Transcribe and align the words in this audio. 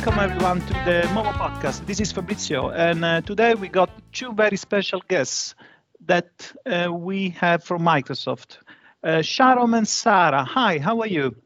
welcome 0.00 0.18
everyone 0.30 0.60
to 0.60 0.72
the 0.86 1.02
Momo 1.12 1.30
podcast. 1.34 1.84
This 1.84 2.00
is 2.00 2.10
Fabrizio, 2.10 2.70
and 2.70 3.04
uh, 3.04 3.20
today 3.20 3.54
we 3.54 3.68
got 3.68 3.90
two 4.12 4.32
very 4.32 4.56
special 4.56 5.02
guests 5.06 5.54
that 6.06 6.52
uh, 6.64 6.90
we 6.90 7.28
have 7.30 7.62
from 7.64 7.82
Microsoft, 7.82 8.56
uh, 9.04 9.20
Sharon 9.20 9.74
and 9.74 9.86
Sarah. 9.86 10.42
Hi, 10.42 10.78
how 10.78 11.00
are 11.00 11.06
you? 11.06 11.36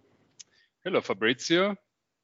Hello, 0.85 1.01
Fabrizio. 1.01 1.75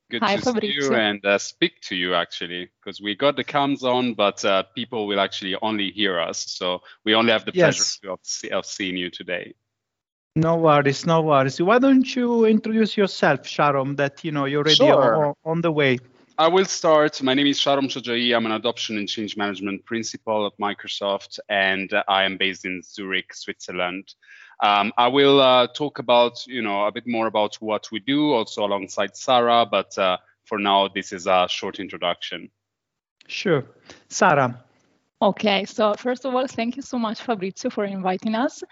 Good 0.08 0.22
Hi, 0.22 0.36
to 0.36 0.42
Fabrizio. 0.42 0.70
see 0.70 0.86
you 0.86 0.94
and 0.94 1.24
uh, 1.26 1.38
speak 1.38 1.80
to 1.88 1.96
you 1.96 2.14
actually, 2.14 2.70
because 2.80 3.00
we 3.00 3.16
got 3.16 3.34
the 3.34 3.42
cams 3.42 3.82
on, 3.82 4.14
but 4.14 4.44
uh, 4.44 4.62
people 4.76 5.08
will 5.08 5.18
actually 5.18 5.56
only 5.62 5.90
hear 5.90 6.20
us. 6.20 6.46
So 6.48 6.78
we 7.04 7.16
only 7.16 7.32
have 7.32 7.44
the 7.44 7.52
Yes. 7.52 7.98
pleasure 7.98 8.12
of, 8.12 8.20
see- 8.22 8.50
of 8.50 8.66
seeing 8.66 8.96
you 8.96 9.10
today. 9.10 9.54
No 10.36 10.56
worries, 10.56 11.06
no 11.06 11.22
worries. 11.22 11.60
Why 11.60 11.78
don't 11.80 12.14
you 12.14 12.44
introduce 12.44 12.96
yourself, 12.96 13.46
Sharon? 13.46 13.96
That 13.96 14.24
you 14.24 14.30
know 14.30 14.44
you're 14.44 14.60
already 14.62 14.92
Sure. 14.92 15.16
on, 15.16 15.34
on 15.44 15.60
the 15.60 15.72
way. 15.72 15.98
I 16.40 16.48
will 16.48 16.64
start. 16.64 17.22
My 17.22 17.34
name 17.34 17.48
is 17.48 17.60
Sharon 17.60 17.86
Chojai. 17.86 18.34
I'm 18.34 18.46
an 18.46 18.52
adoption 18.52 18.96
and 18.96 19.06
change 19.06 19.36
management 19.36 19.84
principal 19.84 20.46
at 20.46 20.56
Microsoft, 20.56 21.38
and 21.50 21.92
I 22.08 22.24
am 22.24 22.38
based 22.38 22.64
in 22.64 22.80
Zurich, 22.82 23.34
Switzerland. 23.34 24.14
Um, 24.62 24.90
I 24.96 25.08
will 25.08 25.38
uh, 25.38 25.66
talk 25.66 25.98
about, 25.98 26.46
you 26.46 26.62
know, 26.62 26.86
a 26.86 26.92
bit 26.92 27.06
more 27.06 27.26
about 27.26 27.56
what 27.56 27.92
we 27.92 28.00
do, 28.00 28.32
also 28.32 28.64
alongside 28.64 29.18
Sarah. 29.18 29.66
But 29.70 29.98
uh, 29.98 30.16
for 30.46 30.58
now, 30.58 30.88
this 30.88 31.12
is 31.12 31.26
a 31.26 31.46
short 31.46 31.78
introduction. 31.78 32.50
Sure, 33.26 33.62
Sarah. 34.08 34.64
Okay, 35.22 35.66
so 35.66 35.92
first 35.98 36.24
of 36.24 36.34
all, 36.34 36.46
thank 36.46 36.76
you 36.76 36.82
so 36.82 36.98
much, 36.98 37.20
Fabrizio, 37.20 37.70
for 37.70 37.84
inviting 37.84 38.34
us. 38.34 38.62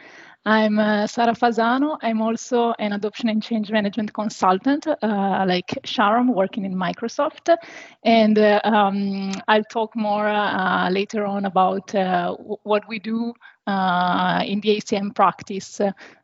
I'm 0.47 0.79
uh, 0.79 1.07
Sara 1.07 1.35
Fasano. 1.35 1.99
I'm 2.01 2.23
also 2.23 2.73
an 2.79 2.95
adoption 2.95 3.29
and 3.29 3.43
change 3.43 3.71
management 3.71 4.15
consultant, 4.15 4.87
uh, 4.87 5.45
like 5.47 5.79
Sharon, 5.85 6.29
working 6.29 6.65
in 6.65 6.75
Microsoft. 6.75 7.55
And 8.03 8.39
uh, 8.39 8.63
um, 8.65 9.33
I'll 9.47 9.65
talk 9.65 9.95
more 9.95 10.27
uh, 10.27 10.89
later 10.89 11.27
on 11.27 11.45
about 11.45 11.95
uh, 11.95 12.35
what 12.63 12.89
we 12.89 12.99
do 12.99 13.35
uh, 13.67 14.43
in 14.47 14.61
the 14.63 14.79
ACM 14.79 15.15
practice 15.15 15.83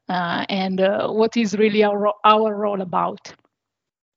and 0.08 0.80
what 0.80 1.36
is 1.36 1.54
really 1.58 1.84
our, 1.84 2.14
our 2.24 2.56
role 2.56 2.80
about. 2.80 3.34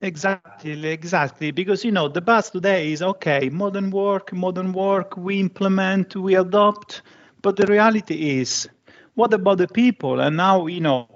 Exactly, 0.02 0.88
exactly. 0.90 1.52
Because 1.52 1.84
you 1.84 1.92
know 1.92 2.08
the 2.08 2.22
buzz 2.22 2.50
today 2.52 2.92
is 2.92 3.02
okay, 3.02 3.50
modern 3.50 3.90
work, 3.90 4.32
modern 4.34 4.72
work. 4.74 5.18
We 5.18 5.40
implement, 5.40 6.16
we 6.16 6.36
adopt, 6.36 7.02
but 7.42 7.56
the 7.58 7.66
reality 7.68 8.40
is, 8.40 8.68
what 9.16 9.34
about 9.34 9.58
the 9.58 9.68
people? 9.68 10.20
And 10.22 10.38
now 10.38 10.68
you 10.68 10.82
know, 10.82 11.10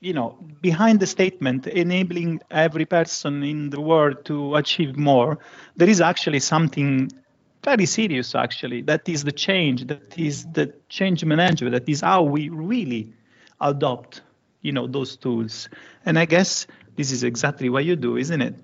you 0.00 0.12
know, 0.14 0.38
behind 0.62 1.00
the 1.00 1.06
statement, 1.06 1.66
enabling 1.66 2.40
every 2.50 2.84
person 2.86 3.42
in 3.42 3.70
the 3.70 3.80
world 3.80 4.24
to 4.26 4.54
achieve 4.56 4.96
more, 4.96 5.38
there 5.76 5.88
is 5.88 6.00
actually 6.00 6.40
something 6.40 7.10
very 7.64 7.86
serious. 7.86 8.34
Actually, 8.34 8.82
that 8.82 9.08
is 9.08 9.24
the 9.24 9.32
change. 9.32 9.86
That 9.86 10.18
is 10.18 10.46
the 10.52 10.72
change 10.88 11.24
management. 11.24 11.72
That 11.72 11.88
is 11.88 12.00
how 12.00 12.22
we 12.22 12.48
really 12.48 13.12
adopt, 13.60 14.22
you 14.62 14.72
know, 14.72 14.86
those 14.86 15.16
tools. 15.16 15.68
And 16.04 16.18
I 16.18 16.24
guess 16.24 16.66
this 16.96 17.10
is 17.12 17.24
exactly 17.24 17.68
what 17.68 17.84
you 17.84 17.96
do, 17.96 18.16
isn't 18.16 18.40
it? 18.40 18.54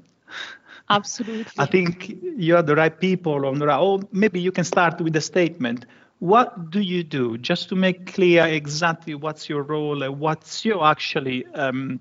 Absolutely. 0.90 1.52
I 1.58 1.66
think 1.66 2.16
you 2.22 2.56
are 2.56 2.62
the 2.62 2.74
right 2.74 2.98
people 2.98 3.46
on 3.46 3.58
the 3.58 3.66
right. 3.66 3.78
Oh, 3.78 4.00
maybe 4.12 4.40
you 4.40 4.52
can 4.52 4.64
start 4.64 5.00
with 5.00 5.14
a 5.16 5.20
statement. 5.20 5.86
What 6.18 6.70
do 6.70 6.80
you 6.80 7.04
do, 7.04 7.38
just 7.38 7.68
to 7.68 7.76
make 7.76 8.12
clear 8.12 8.46
exactly 8.46 9.14
what's 9.14 9.48
your 9.48 9.62
role 9.62 10.02
and 10.02 10.18
what's 10.18 10.64
your 10.64 10.84
actually 10.84 11.46
um, 11.54 12.00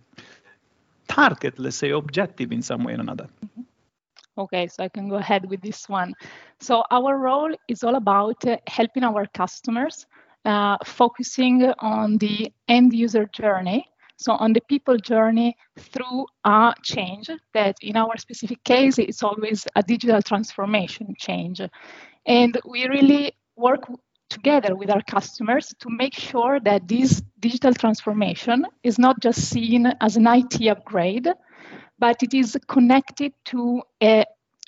target, 1.08 1.59
let's 1.59 1.75
say, 1.75 1.91
objective 1.91 2.51
in 2.51 2.62
some 2.62 2.84
way 2.84 2.94
or 2.94 3.00
another? 3.00 3.28
Okay, 4.38 4.68
so 4.68 4.84
I 4.84 4.90
can 4.90 5.09
go 5.09 5.16
ahead 5.16 5.50
with 5.50 5.62
this 5.62 5.90
one. 5.90 6.13
So 6.59 6.84
our 6.91 7.18
role 7.18 7.53
is 7.68 7.84
all 7.84 7.96
about 7.96 8.46
uh, 8.46 8.57
helping 8.68 9.03
our 9.03 9.25
customers, 9.28 10.06
uh, 10.46 10.78
focusing 10.85 11.63
on 11.80 12.18
the 12.18 12.51
end 12.68 12.94
user 12.94 13.25
journey. 13.25 13.88
So 14.17 14.33
on 14.33 14.53
the 14.53 14.61
people 14.61 14.97
journey 14.97 15.55
through 15.78 16.25
a 16.44 16.73
change 16.83 17.29
that 17.53 17.78
in 17.81 17.95
our 17.95 18.17
specific 18.17 18.63
case, 18.63 18.97
it's 18.97 19.23
always 19.23 19.67
a 19.75 19.83
digital 19.83 20.22
transformation 20.22 21.13
change. 21.17 21.61
And 22.25 22.59
we 22.66 22.88
really 22.88 23.33
work 23.56 23.88
together 24.29 24.75
with 24.75 24.89
our 24.89 25.01
customers 25.03 25.73
to 25.79 25.89
make 25.89 26.13
sure 26.13 26.59
that 26.59 26.88
this 26.88 27.22
digital 27.39 27.73
transformation 27.73 28.66
is 28.83 29.00
not 29.00 29.22
just 29.22 29.50
seen 29.50 29.88
as 30.01 30.17
an 30.17 30.27
IT 30.27 30.67
upgrade, 30.67 31.29
but 32.00 32.22
it 32.23 32.33
is 32.33 32.57
connected 32.67 33.33
to 33.45 33.81
a 34.01 34.25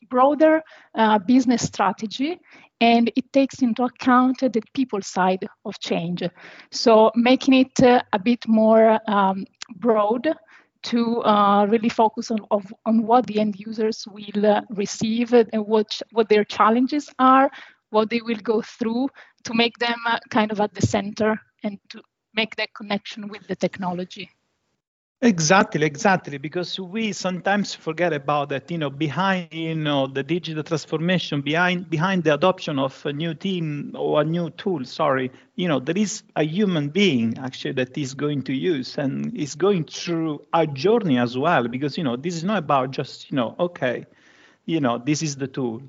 broader 0.09 0.61
uh, 0.95 1.19
business 1.19 1.63
strategy 1.63 2.39
and 2.81 3.11
it 3.15 3.31
takes 3.33 3.61
into 3.61 3.83
account 3.83 4.39
the 4.39 4.61
people 4.73 5.01
side 5.01 5.45
of 5.65 5.79
change. 5.79 6.23
So 6.71 7.11
making 7.15 7.53
it 7.55 7.83
uh, 7.83 8.01
a 8.13 8.19
bit 8.19 8.47
more 8.47 8.99
um, 9.07 9.45
broad 9.75 10.27
to 10.81 11.21
uh, 11.23 11.65
really 11.65 11.89
focus 11.89 12.31
on, 12.31 12.39
of, 12.51 12.73
on 12.85 13.05
what 13.05 13.27
the 13.27 13.39
end 13.39 13.55
users 13.57 14.05
will 14.07 14.45
uh, 14.45 14.61
receive 14.69 15.33
and 15.33 15.49
what, 15.53 16.01
what 16.11 16.29
their 16.29 16.45
challenges 16.45 17.09
are, 17.19 17.51
what 17.89 18.09
they 18.09 18.21
will 18.21 18.37
go 18.37 18.61
through 18.61 19.09
to 19.43 19.53
make 19.53 19.77
them 19.79 19.97
uh, 20.07 20.19
kind 20.29 20.51
of 20.51 20.61
at 20.61 20.73
the 20.73 20.85
center 20.85 21.39
and 21.63 21.77
to 21.89 22.01
make 22.33 22.55
that 22.55 22.73
connection 22.73 23.27
with 23.27 23.45
the 23.47 23.55
technology. 23.55 24.29
Exactly, 25.21 25.85
exactly. 25.85 26.37
Because 26.37 26.79
we 26.79 27.11
sometimes 27.11 27.73
forget 27.73 28.13
about 28.13 28.49
that. 28.49 28.71
You 28.71 28.77
know, 28.77 28.89
behind 28.89 29.49
you 29.51 29.75
know 29.75 30.07
the 30.07 30.23
digital 30.23 30.63
transformation, 30.63 31.41
behind 31.41 31.89
behind 31.89 32.23
the 32.23 32.33
adoption 32.33 32.79
of 32.79 33.05
a 33.05 33.11
new 33.11 33.33
team 33.33 33.91
or 33.97 34.21
a 34.21 34.23
new 34.23 34.49
tool. 34.51 34.85
Sorry, 34.85 35.29
you 35.57 35.67
know, 35.67 35.79
there 35.81 35.97
is 35.97 36.23
a 36.37 36.43
human 36.43 36.87
being 36.89 37.37
actually 37.37 37.73
that 37.73 37.97
is 37.97 38.13
going 38.13 38.43
to 38.43 38.53
use 38.53 38.97
and 38.97 39.35
is 39.35 39.55
going 39.55 39.83
through 39.85 40.45
a 40.53 40.65
journey 40.65 41.17
as 41.17 41.37
well. 41.37 41.67
Because 41.67 41.97
you 41.97 42.03
know, 42.05 42.15
this 42.15 42.35
is 42.35 42.45
not 42.45 42.59
about 42.59 42.91
just 42.91 43.29
you 43.29 43.35
know, 43.35 43.55
okay, 43.59 44.05
you 44.65 44.79
know, 44.79 44.97
this 44.97 45.21
is 45.21 45.35
the 45.35 45.47
tool. 45.47 45.81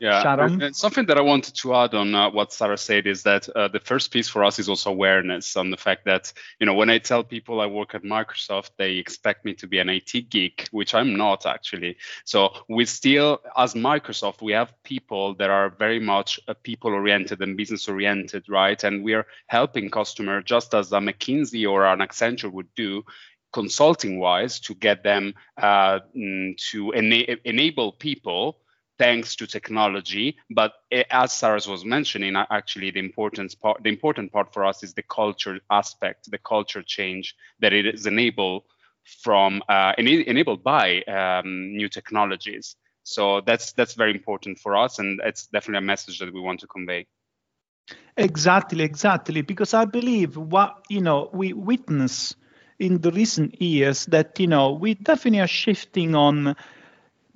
Yeah, 0.00 0.22
and- 0.44 0.62
and 0.62 0.76
something 0.76 1.06
that 1.06 1.18
I 1.18 1.22
wanted 1.22 1.54
to 1.56 1.74
add 1.74 1.94
on 1.94 2.14
uh, 2.14 2.30
what 2.30 2.52
Sarah 2.52 2.76
said 2.78 3.06
is 3.06 3.24
that 3.24 3.48
uh, 3.48 3.66
the 3.68 3.80
first 3.80 4.12
piece 4.12 4.28
for 4.28 4.44
us 4.44 4.58
is 4.58 4.68
also 4.68 4.90
awareness 4.90 5.56
on 5.56 5.70
the 5.70 5.76
fact 5.76 6.04
that 6.04 6.32
you 6.60 6.66
know 6.66 6.74
when 6.74 6.88
I 6.88 6.98
tell 6.98 7.24
people 7.24 7.60
I 7.60 7.66
work 7.66 7.94
at 7.94 8.04
Microsoft, 8.04 8.70
they 8.78 8.92
expect 8.98 9.44
me 9.44 9.54
to 9.54 9.66
be 9.66 9.78
an 9.80 9.88
IT 9.88 10.30
geek, 10.30 10.68
which 10.70 10.94
I'm 10.94 11.16
not 11.16 11.46
actually. 11.46 11.96
So 12.24 12.52
we 12.68 12.84
still, 12.84 13.40
as 13.56 13.74
Microsoft, 13.74 14.40
we 14.40 14.52
have 14.52 14.72
people 14.84 15.34
that 15.34 15.50
are 15.50 15.70
very 15.70 15.98
much 16.00 16.38
uh, 16.46 16.54
people 16.62 16.92
oriented 16.92 17.40
and 17.42 17.56
business 17.56 17.88
oriented, 17.88 18.48
right? 18.48 18.82
And 18.84 19.02
we 19.02 19.14
are 19.14 19.26
helping 19.48 19.90
customer 19.90 20.42
just 20.42 20.74
as 20.74 20.92
a 20.92 20.98
McKinsey 21.00 21.68
or 21.68 21.84
an 21.86 21.98
Accenture 21.98 22.52
would 22.52 22.72
do 22.76 23.02
consulting 23.52 24.18
wise 24.20 24.60
to 24.60 24.74
get 24.74 25.02
them 25.02 25.34
uh, 25.56 25.98
mm, 26.16 26.56
to 26.70 26.92
ena- 26.92 27.36
enable 27.44 27.92
people 27.92 28.60
thanks 28.98 29.36
to 29.36 29.46
technology 29.46 30.36
but 30.50 30.72
as 31.10 31.32
Sarah 31.32 31.60
was 31.68 31.84
mentioning 31.84 32.36
actually 32.36 32.90
the 32.90 33.00
importance 33.00 33.54
part 33.54 33.82
the 33.82 33.88
important 33.88 34.32
part 34.32 34.52
for 34.52 34.64
us 34.64 34.82
is 34.82 34.94
the 34.94 35.02
culture 35.02 35.58
aspect 35.70 36.30
the 36.30 36.38
culture 36.38 36.82
change 36.82 37.34
that 37.60 37.72
it 37.72 37.86
is 37.86 38.06
enabled 38.06 38.64
from 39.22 39.62
uh, 39.68 39.92
enabled 39.98 40.62
by 40.62 41.02
um, 41.02 41.76
new 41.76 41.88
technologies 41.88 42.76
so 43.02 43.40
that's 43.40 43.72
that's 43.72 43.94
very 43.94 44.12
important 44.12 44.58
for 44.58 44.76
us 44.76 44.98
and 44.98 45.20
it's 45.24 45.46
definitely 45.46 45.78
a 45.78 45.90
message 45.92 46.18
that 46.18 46.32
we 46.32 46.40
want 46.40 46.60
to 46.60 46.66
convey 46.66 47.06
Exactly, 48.16 48.84
exactly. 48.84 49.42
Because 49.42 49.74
I 49.74 49.84
believe 49.84 50.36
what 50.36 50.84
you 50.88 51.00
know 51.00 51.30
we 51.32 51.52
witness 51.52 52.34
in 52.78 53.00
the 53.00 53.10
recent 53.10 53.60
years 53.60 54.06
that 54.06 54.38
you 54.38 54.46
know 54.46 54.72
we 54.72 54.94
definitely 54.94 55.40
are 55.40 55.46
shifting 55.46 56.14
on. 56.14 56.56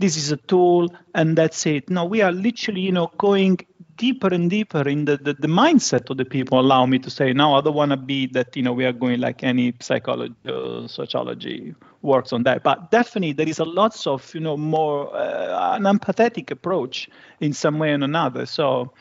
This 0.03 0.17
is 0.17 0.33
a 0.33 0.37
tool, 0.37 0.93
and 1.15 1.39
that's 1.39 1.65
it. 1.65 1.89
No, 1.89 2.05
we 2.05 2.23
are 2.23 2.33
literally 2.33 2.81
you 2.81 2.91
know 2.91 3.13
going 3.19 3.59
deeper 3.97 4.27
and 4.27 4.51
deeper 4.51 4.89
in 4.89 5.05
the, 5.05 5.17
the, 5.17 5.35
the 5.35 5.47
mindset 5.47 6.11
of 6.11 6.17
the 6.17 6.25
people. 6.25 6.59
Allow 6.59 6.87
me 6.87 6.99
to 6.99 7.09
say 7.09 7.33
now, 7.33 7.55
I 7.55 7.61
don't 7.61 7.77
want 7.77 7.93
to 7.93 7.97
be 7.97 8.27
that 8.39 8.57
you 8.57 8.65
know 8.65 8.73
we 8.73 8.85
are 8.85 8.93
going 8.93 9.21
like 9.21 9.45
any 9.45 9.75
psychology 9.79 10.35
or 10.49 10.89
sociology 10.89 11.77
works 12.03 12.33
on 12.33 12.43
that, 12.43 12.65
but 12.65 12.91
definitely 12.91 13.33
there 13.33 13.49
is 13.49 13.61
a 13.61 13.65
lots 13.65 14.09
of 14.09 14.35
you 14.35 14.41
know 14.41 14.57
more 14.57 15.15
uh, 15.15 15.77
an 15.77 15.85
empathetic 15.85 16.51
approach 16.51 17.09
in 17.39 17.53
some 17.53 17.79
way 17.79 17.93
or 17.93 18.03
another. 18.03 18.45
So 18.45 18.93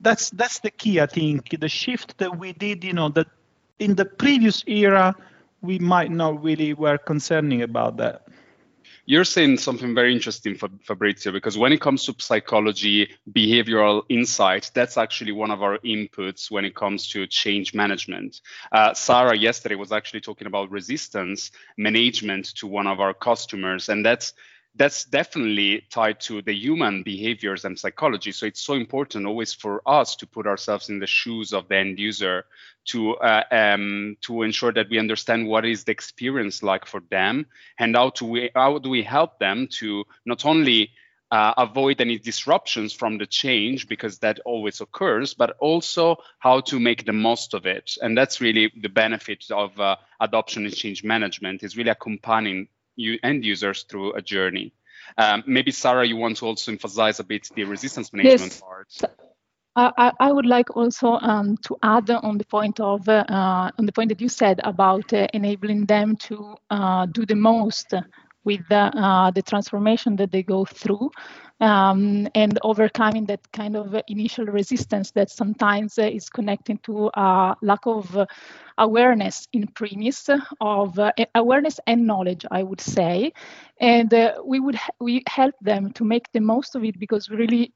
that's 0.00 0.28
that's 0.30 0.58
the 0.60 0.70
key 0.70 1.00
i 1.00 1.06
think 1.06 1.58
the 1.58 1.68
shift 1.68 2.18
that 2.18 2.38
we 2.38 2.52
did 2.52 2.84
you 2.84 2.92
know 2.92 3.08
that 3.08 3.26
in 3.78 3.94
the 3.94 4.04
previous 4.04 4.62
era 4.66 5.14
we 5.62 5.78
might 5.78 6.10
not 6.10 6.42
really 6.42 6.74
were 6.74 6.98
concerning 6.98 7.62
about 7.62 7.96
that 7.96 8.26
You're 9.08 9.24
saying 9.24 9.58
something 9.58 9.94
very 9.94 10.12
interesting, 10.12 10.56
Fa- 10.56 10.68
Fabrizio, 10.82 11.30
because 11.30 11.56
when 11.56 11.72
it 11.72 11.80
comes 11.80 12.04
to 12.06 12.14
psychology, 12.18 13.08
behavioral 13.30 14.02
insight, 14.08 14.72
that's 14.74 14.98
actually 14.98 15.30
one 15.30 15.52
of 15.52 15.62
our 15.62 15.78
inputs 15.78 16.50
when 16.50 16.64
it 16.64 16.74
comes 16.74 17.08
to 17.10 17.24
change 17.28 17.72
management. 17.72 18.40
Uh, 18.72 18.94
Sarah 18.94 19.36
yesterday 19.36 19.76
was 19.76 19.92
actually 19.92 20.22
talking 20.22 20.48
about 20.48 20.72
resistance 20.72 21.52
management 21.76 22.46
to 22.56 22.66
one 22.66 22.88
of 22.88 22.98
our 22.98 23.14
customers, 23.14 23.88
and 23.88 24.04
that's 24.04 24.32
that's 24.76 25.04
definitely 25.04 25.86
tied 25.90 26.20
to 26.20 26.42
the 26.42 26.52
human 26.52 27.02
behaviors 27.02 27.64
and 27.64 27.78
psychology. 27.78 28.32
So 28.32 28.46
it's 28.46 28.60
so 28.60 28.74
important 28.74 29.26
always 29.26 29.52
for 29.52 29.82
us 29.86 30.16
to 30.16 30.26
put 30.26 30.46
ourselves 30.46 30.88
in 30.88 30.98
the 30.98 31.06
shoes 31.06 31.52
of 31.52 31.68
the 31.68 31.76
end 31.76 31.98
user 31.98 32.44
to 32.86 33.16
uh, 33.16 33.42
um, 33.50 34.16
to 34.22 34.42
ensure 34.42 34.72
that 34.72 34.88
we 34.90 34.98
understand 34.98 35.48
what 35.48 35.64
is 35.64 35.84
the 35.84 35.92
experience 35.92 36.62
like 36.62 36.86
for 36.86 37.00
them 37.10 37.46
and 37.78 37.96
how 37.96 38.10
to 38.10 38.24
we, 38.24 38.50
how 38.54 38.78
do 38.78 38.90
we 38.90 39.02
help 39.02 39.38
them 39.38 39.68
to 39.78 40.04
not 40.24 40.44
only 40.44 40.90
uh, 41.30 41.52
avoid 41.58 42.00
any 42.00 42.18
disruptions 42.18 42.92
from 42.92 43.18
the 43.18 43.26
change 43.26 43.88
because 43.88 44.18
that 44.18 44.38
always 44.44 44.80
occurs, 44.80 45.34
but 45.34 45.56
also 45.58 46.16
how 46.38 46.60
to 46.60 46.78
make 46.78 47.04
the 47.04 47.12
most 47.12 47.54
of 47.54 47.66
it. 47.66 47.96
And 48.00 48.16
that's 48.16 48.40
really 48.40 48.72
the 48.80 48.88
benefit 48.88 49.44
of 49.50 49.78
uh, 49.80 49.96
adoption 50.20 50.64
and 50.64 50.74
change 50.74 51.02
management 51.02 51.64
is 51.64 51.76
really 51.76 51.90
accompanying 51.90 52.68
end 53.22 53.44
users 53.44 53.84
through 53.84 54.14
a 54.14 54.22
journey. 54.22 54.72
Um, 55.18 55.44
maybe 55.46 55.70
Sarah, 55.70 56.06
you 56.06 56.16
want 56.16 56.38
to 56.38 56.46
also 56.46 56.72
emphasize 56.72 57.20
a 57.20 57.24
bit 57.24 57.48
the 57.54 57.64
resistance 57.64 58.12
management 58.12 58.52
yes. 58.52 58.60
part. 58.60 59.16
I, 59.76 60.10
I, 60.18 60.32
would 60.32 60.46
like 60.46 60.74
also 60.74 61.18
um, 61.20 61.58
to 61.58 61.76
add 61.82 62.08
on 62.08 62.38
the 62.38 62.46
point 62.46 62.80
of 62.80 63.06
uh, 63.10 63.70
on 63.78 63.84
the 63.84 63.92
point 63.92 64.08
that 64.08 64.22
you 64.22 64.28
said 64.30 64.58
about 64.64 65.12
uh, 65.12 65.26
enabling 65.34 65.84
them 65.84 66.16
to 66.16 66.56
uh, 66.70 67.04
do 67.04 67.26
the 67.26 67.36
most 67.36 67.92
with 68.46 68.70
uh, 68.72 69.32
the 69.32 69.42
transformation 69.42 70.16
that 70.16 70.32
they 70.32 70.42
go 70.44 70.64
through 70.64 71.10
um, 71.60 72.28
and 72.34 72.58
overcoming 72.62 73.26
that 73.26 73.40
kind 73.52 73.76
of 73.76 73.94
initial 74.08 74.46
resistance 74.46 75.12
that 75.12 75.30
sometimes 75.30 75.98
uh, 75.98 76.02
is 76.02 76.30
connected 76.30 76.82
to 76.84 77.10
a 77.14 77.56
lack 77.62 77.86
of 77.86 78.16
uh, 78.16 78.26
awareness 78.78 79.48
in 79.52 79.66
premise 79.68 80.28
of 80.60 80.98
uh, 80.98 81.12
awareness 81.34 81.80
and 81.86 82.06
knowledge 82.06 82.44
i 82.52 82.62
would 82.62 82.80
say. 82.80 83.32
And 83.80 84.12
uh, 84.14 84.34
we 84.44 84.60
would 84.60 84.78
we 85.00 85.22
help 85.28 85.54
them 85.62 85.92
to 85.94 86.04
make 86.04 86.32
the 86.32 86.40
most 86.40 86.76
of 86.76 86.84
it 86.84 86.98
because 86.98 87.30
we 87.30 87.36
really 87.36 87.72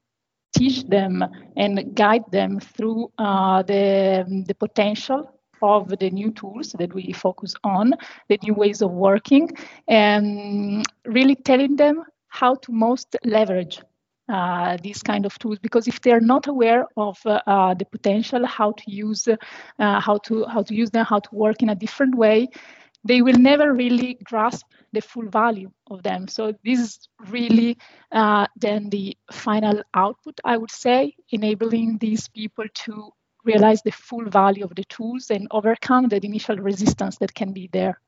teach 0.55 0.83
them 0.85 1.23
and 1.57 1.95
guide 1.95 2.23
them 2.31 2.59
through 2.59 3.11
uh, 3.17 3.63
the, 3.63 4.43
the 4.47 4.55
potential 4.55 5.40
of 5.61 5.87
the 5.99 6.09
new 6.09 6.31
tools 6.31 6.73
that 6.79 6.93
we 6.93 7.11
focus 7.13 7.55
on, 7.63 7.93
the 8.29 8.39
new 8.43 8.53
ways 8.53 8.81
of 8.81 8.91
working, 8.91 9.49
and 9.87 10.85
really 11.05 11.35
telling 11.35 11.75
them 11.75 12.03
how 12.27 12.55
to 12.55 12.71
most 12.71 13.15
leverage 13.23 13.81
uh, 14.29 14.77
these 14.81 15.03
kind 15.03 15.25
of 15.25 15.37
tools. 15.39 15.59
Because 15.59 15.87
if 15.87 16.01
they're 16.01 16.21
not 16.21 16.47
aware 16.47 16.87
of 16.95 17.19
uh, 17.25 17.41
uh, 17.47 17.73
the 17.73 17.85
potential 17.85 18.45
how 18.45 18.71
to 18.71 18.83
use 18.91 19.27
uh, 19.27 19.99
how 19.99 20.17
to 20.19 20.45
how 20.45 20.63
to 20.63 20.73
use 20.73 20.89
them 20.91 21.05
how 21.05 21.19
to 21.19 21.35
work 21.35 21.61
in 21.61 21.69
a 21.69 21.75
different 21.75 22.15
way 22.15 22.49
they 23.03 23.21
will 23.21 23.37
never 23.37 23.73
really 23.73 24.17
grasp 24.23 24.65
the 24.93 25.01
full 25.01 25.27
value 25.27 25.71
of 25.89 26.03
them. 26.03 26.27
So 26.27 26.53
this 26.63 26.79
is 26.79 26.99
really 27.29 27.77
uh, 28.11 28.45
then 28.55 28.89
the 28.89 29.17
final 29.31 29.81
output 29.93 30.39
i 30.43 30.57
would 30.57 30.71
say 30.71 31.15
enabling 31.29 31.97
these 31.97 32.27
people 32.27 32.65
to 32.73 33.11
realize 33.43 33.81
the 33.81 33.91
full 33.91 34.25
value 34.25 34.63
of 34.63 34.75
the 34.75 34.83
tools 34.85 35.29
and 35.31 35.47
overcome 35.51 36.09
that 36.09 36.23
initial 36.23 36.57
resistance 36.57 37.17
that 37.17 37.33
can 37.33 37.53
be 37.53 37.69
there. 37.71 37.99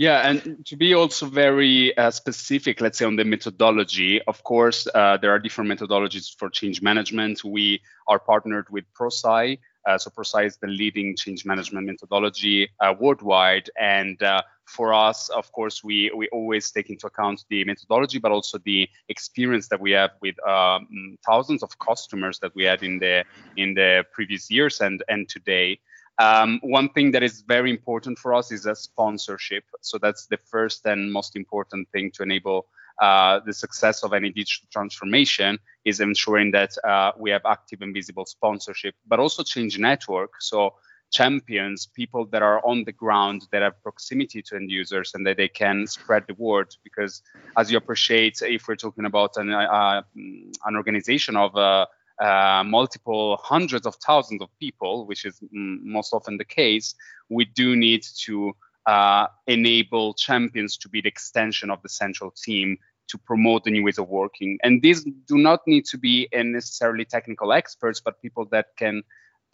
Yeah, 0.00 0.26
and 0.26 0.64
to 0.64 0.76
be 0.76 0.94
also 0.94 1.26
very 1.26 1.94
uh, 1.98 2.10
specific, 2.10 2.80
let's 2.80 2.96
say 2.96 3.04
on 3.04 3.16
the 3.16 3.24
methodology, 3.24 4.22
of 4.22 4.42
course, 4.42 4.88
uh, 4.94 5.18
there 5.18 5.30
are 5.30 5.38
different 5.38 5.70
methodologies 5.70 6.34
for 6.34 6.48
change 6.48 6.80
management. 6.80 7.44
We 7.44 7.82
are 8.08 8.18
partnered 8.18 8.70
with 8.70 8.86
ProSci. 8.98 9.58
Uh, 9.86 9.98
so 9.98 10.10
ProSci 10.10 10.46
is 10.46 10.56
the 10.56 10.68
leading 10.68 11.16
change 11.16 11.44
management 11.44 11.86
methodology 11.86 12.70
uh, 12.80 12.94
worldwide. 12.98 13.68
And 13.78 14.22
uh, 14.22 14.40
for 14.70 14.94
us, 14.94 15.28
of 15.30 15.50
course, 15.52 15.82
we, 15.82 16.10
we 16.16 16.28
always 16.28 16.70
take 16.70 16.90
into 16.90 17.06
account 17.06 17.44
the 17.50 17.64
methodology, 17.64 18.18
but 18.18 18.30
also 18.30 18.58
the 18.58 18.88
experience 19.08 19.68
that 19.68 19.80
we 19.80 19.90
have 19.90 20.12
with 20.22 20.36
um, 20.46 21.18
thousands 21.26 21.62
of 21.62 21.78
customers 21.78 22.38
that 22.38 22.54
we 22.54 22.64
had 22.64 22.82
in 22.82 22.98
the 22.98 23.24
in 23.56 23.74
the 23.74 24.04
previous 24.12 24.50
years 24.50 24.80
and 24.80 25.02
and 25.08 25.28
today. 25.28 25.78
Um, 26.18 26.60
one 26.62 26.90
thing 26.90 27.12
that 27.12 27.22
is 27.22 27.42
very 27.42 27.70
important 27.70 28.18
for 28.18 28.34
us 28.34 28.52
is 28.52 28.66
a 28.66 28.74
sponsorship. 28.74 29.64
So 29.80 29.98
that's 29.98 30.26
the 30.26 30.36
first 30.36 30.86
and 30.86 31.10
most 31.12 31.34
important 31.34 31.88
thing 31.92 32.10
to 32.12 32.22
enable 32.22 32.66
uh, 33.00 33.40
the 33.46 33.54
success 33.54 34.04
of 34.04 34.12
any 34.12 34.30
digital 34.30 34.68
transformation 34.70 35.58
is 35.86 36.00
ensuring 36.00 36.50
that 36.50 36.72
uh, 36.84 37.12
we 37.18 37.30
have 37.30 37.40
active 37.46 37.80
and 37.80 37.94
visible 37.94 38.26
sponsorship, 38.26 38.94
but 39.06 39.18
also 39.18 39.42
change 39.42 39.78
network. 39.78 40.32
So 40.40 40.74
champions, 41.10 41.86
people 41.86 42.26
that 42.26 42.42
are 42.42 42.64
on 42.64 42.84
the 42.84 42.92
ground 42.92 43.46
that 43.52 43.62
have 43.62 43.82
proximity 43.82 44.42
to 44.42 44.56
end 44.56 44.70
users 44.70 45.12
and 45.14 45.26
that 45.26 45.36
they 45.36 45.48
can 45.48 45.86
spread 45.86 46.24
the 46.26 46.34
word. 46.34 46.74
Because 46.84 47.22
as 47.56 47.70
you 47.70 47.76
appreciate, 47.76 48.40
if 48.42 48.68
we're 48.68 48.76
talking 48.76 49.04
about 49.04 49.36
an, 49.36 49.50
uh, 49.52 50.02
an 50.14 50.76
organization 50.76 51.36
of 51.36 51.56
uh, 51.56 51.86
uh, 52.20 52.62
multiple 52.64 53.38
hundreds 53.42 53.86
of 53.86 53.96
thousands 53.96 54.42
of 54.42 54.48
people, 54.58 55.06
which 55.06 55.24
is 55.24 55.40
most 55.50 56.12
often 56.12 56.36
the 56.36 56.44
case, 56.44 56.94
we 57.28 57.44
do 57.44 57.74
need 57.74 58.04
to 58.24 58.52
uh, 58.86 59.26
enable 59.46 60.14
champions 60.14 60.76
to 60.76 60.88
be 60.88 61.00
the 61.00 61.08
extension 61.08 61.70
of 61.70 61.82
the 61.82 61.88
central 61.88 62.30
team 62.30 62.76
to 63.08 63.18
promote 63.18 63.64
the 63.64 63.70
new 63.70 63.82
ways 63.82 63.98
of 63.98 64.08
working. 64.08 64.58
And 64.62 64.82
these 64.82 65.04
do 65.04 65.36
not 65.36 65.60
need 65.66 65.84
to 65.86 65.98
be 65.98 66.28
necessarily 66.32 67.04
technical 67.04 67.52
experts, 67.52 68.00
but 68.00 68.22
people 68.22 68.46
that 68.52 68.66
can 68.76 69.02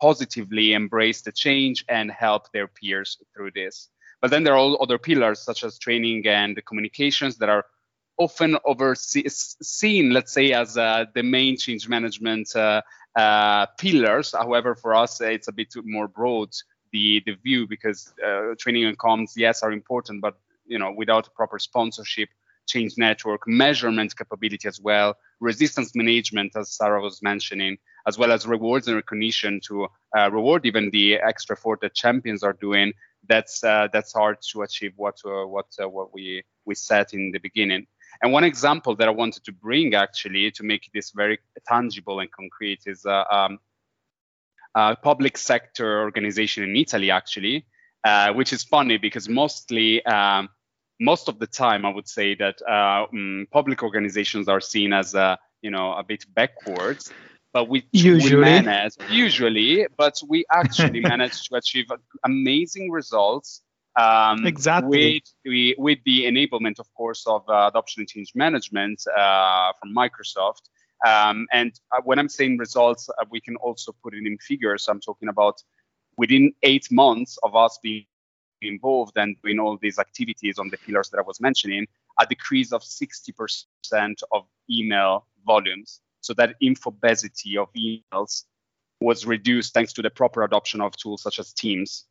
positively 0.00 0.72
embrace 0.72 1.22
the 1.22 1.32
change 1.32 1.84
and 1.88 2.10
help 2.10 2.50
their 2.52 2.66
peers 2.66 3.18
through 3.34 3.50
this. 3.52 3.88
But 4.20 4.30
then 4.30 4.44
there 4.44 4.54
are 4.54 4.58
all 4.58 4.82
other 4.82 4.98
pillars 4.98 5.40
such 5.40 5.64
as 5.64 5.78
training 5.78 6.26
and 6.26 6.60
communications 6.64 7.36
that 7.38 7.48
are 7.48 7.64
often 8.18 8.56
overseen, 8.64 10.10
let's 10.10 10.32
say, 10.32 10.52
as 10.52 10.76
uh, 10.78 11.04
the 11.14 11.22
main 11.22 11.56
change 11.56 11.88
management 11.88 12.54
uh, 12.56 12.80
uh, 13.14 13.66
pillars. 13.78 14.32
However, 14.32 14.74
for 14.74 14.94
us, 14.94 15.20
it's 15.20 15.48
a 15.48 15.52
bit 15.52 15.74
more 15.84 16.08
broad 16.08 16.50
the 16.92 17.22
the 17.26 17.34
view 17.34 17.66
because 17.66 18.12
uh, 18.24 18.54
training 18.58 18.84
and 18.84 18.98
comms, 18.98 19.32
yes, 19.36 19.62
are 19.62 19.72
important, 19.72 20.22
but 20.22 20.38
you 20.66 20.78
know, 20.78 20.92
without 20.96 21.34
proper 21.34 21.58
sponsorship, 21.58 22.28
change 22.66 22.94
network, 22.96 23.42
measurement 23.46 24.16
capability 24.16 24.66
as 24.66 24.80
well, 24.80 25.16
resistance 25.40 25.94
management, 25.94 26.56
as 26.56 26.70
Sarah 26.70 27.00
was 27.00 27.22
mentioning, 27.22 27.78
as 28.06 28.16
well 28.18 28.32
as 28.32 28.46
rewards 28.46 28.86
and 28.86 28.96
recognition 28.96 29.60
to 29.66 29.88
uh, 30.16 30.30
reward 30.30 30.64
even 30.64 30.90
the 30.90 31.14
extra 31.16 31.56
effort 31.56 31.80
that 31.80 31.94
champions 31.94 32.42
are 32.42 32.52
doing. 32.54 32.92
That's 33.28 33.64
uh, 33.64 33.88
that's 33.92 34.12
hard 34.12 34.38
to 34.52 34.62
achieve 34.62 34.92
what 34.96 35.16
uh, 35.26 35.46
what 35.46 35.66
uh, 35.82 35.88
what 35.88 36.14
we 36.14 36.44
we 36.64 36.74
set 36.74 37.12
in 37.12 37.32
the 37.32 37.38
beginning. 37.38 37.86
And 38.22 38.32
one 38.32 38.44
example 38.44 38.94
that 38.96 39.08
I 39.08 39.10
wanted 39.10 39.44
to 39.44 39.52
bring 39.52 39.94
actually 39.94 40.50
to 40.52 40.62
make 40.62 40.88
this 40.94 41.10
very 41.10 41.38
tangible 41.68 42.20
and 42.20 42.30
concrete 42.30 42.80
is 42.86 43.04
uh, 43.04 43.24
um, 43.30 43.58
a 44.74 44.96
public 44.96 45.36
sector 45.36 46.00
organization 46.00 46.62
in 46.62 46.76
Italy 46.76 47.10
actually, 47.10 47.66
uh, 48.04 48.32
which 48.32 48.52
is 48.52 48.62
funny 48.62 48.96
because 48.96 49.28
mostly 49.28 50.04
um, 50.06 50.48
most 51.00 51.28
of 51.28 51.38
the 51.40 51.46
time 51.46 51.84
I 51.84 51.90
would 51.90 52.08
say 52.08 52.36
that 52.36 52.62
um, 52.62 53.46
public 53.50 53.82
organizations 53.82 54.48
are 54.48 54.60
seen 54.60 54.92
as 54.92 55.14
uh, 55.14 55.36
you 55.62 55.70
know 55.70 55.92
a 55.94 56.04
bit 56.04 56.24
backwards 56.32 57.12
but 57.56 57.70
we 57.70 57.86
usually. 57.90 58.34
we 58.34 58.40
manage 58.40 58.94
usually 59.08 59.86
but 59.96 60.14
we 60.28 60.44
actually 60.52 61.00
manage 61.12 61.36
to 61.48 61.56
achieve 61.56 61.86
amazing 62.24 62.90
results 62.90 63.62
um, 63.98 64.46
exactly. 64.46 65.22
with, 65.46 65.74
with 65.78 65.98
the 66.04 66.18
enablement 66.30 66.78
of 66.78 66.86
course 66.92 67.22
of 67.26 67.42
uh, 67.48 67.70
adoption 67.70 68.02
and 68.02 68.08
change 68.10 68.32
management 68.34 68.98
uh, 69.16 69.72
from 69.78 69.88
microsoft. 69.94 70.64
Um, 71.06 71.46
and 71.50 71.72
uh, 71.92 72.02
when 72.04 72.18
i'm 72.18 72.28
saying 72.28 72.58
results 72.58 73.08
uh, 73.08 73.24
we 73.30 73.40
can 73.40 73.56
also 73.56 73.90
put 74.02 74.12
it 74.12 74.24
in 74.26 74.36
figures. 74.36 74.86
I'm 74.86 75.00
talking 75.00 75.30
about 75.30 75.56
within 76.18 76.52
eight 76.62 76.86
months 76.92 77.38
of 77.42 77.56
us 77.56 77.78
being 77.82 78.04
involved 78.60 79.16
and 79.16 79.34
doing 79.42 79.58
all 79.58 79.78
these 79.80 79.98
activities 79.98 80.58
on 80.58 80.68
the 80.68 80.76
pillars 80.84 81.08
that 81.10 81.18
I 81.18 81.26
was 81.30 81.40
mentioning, 81.40 81.86
a 82.20 82.26
decrease 82.26 82.72
of 82.72 82.82
60% 82.82 84.22
of 84.32 84.42
email 84.70 85.26
volumes. 85.46 86.00
So 86.26 86.34
that 86.34 86.54
infobesity 86.62 87.56
of 87.56 87.68
emails 87.74 88.42
was 89.00 89.26
reduced 89.26 89.74
thanks 89.74 89.92
to 89.94 90.02
the 90.02 90.10
proper 90.10 90.42
adoption 90.42 90.80
of 90.80 90.96
tools 90.96 91.22
such 91.22 91.38
as 91.38 91.52
Teams. 91.52 92.04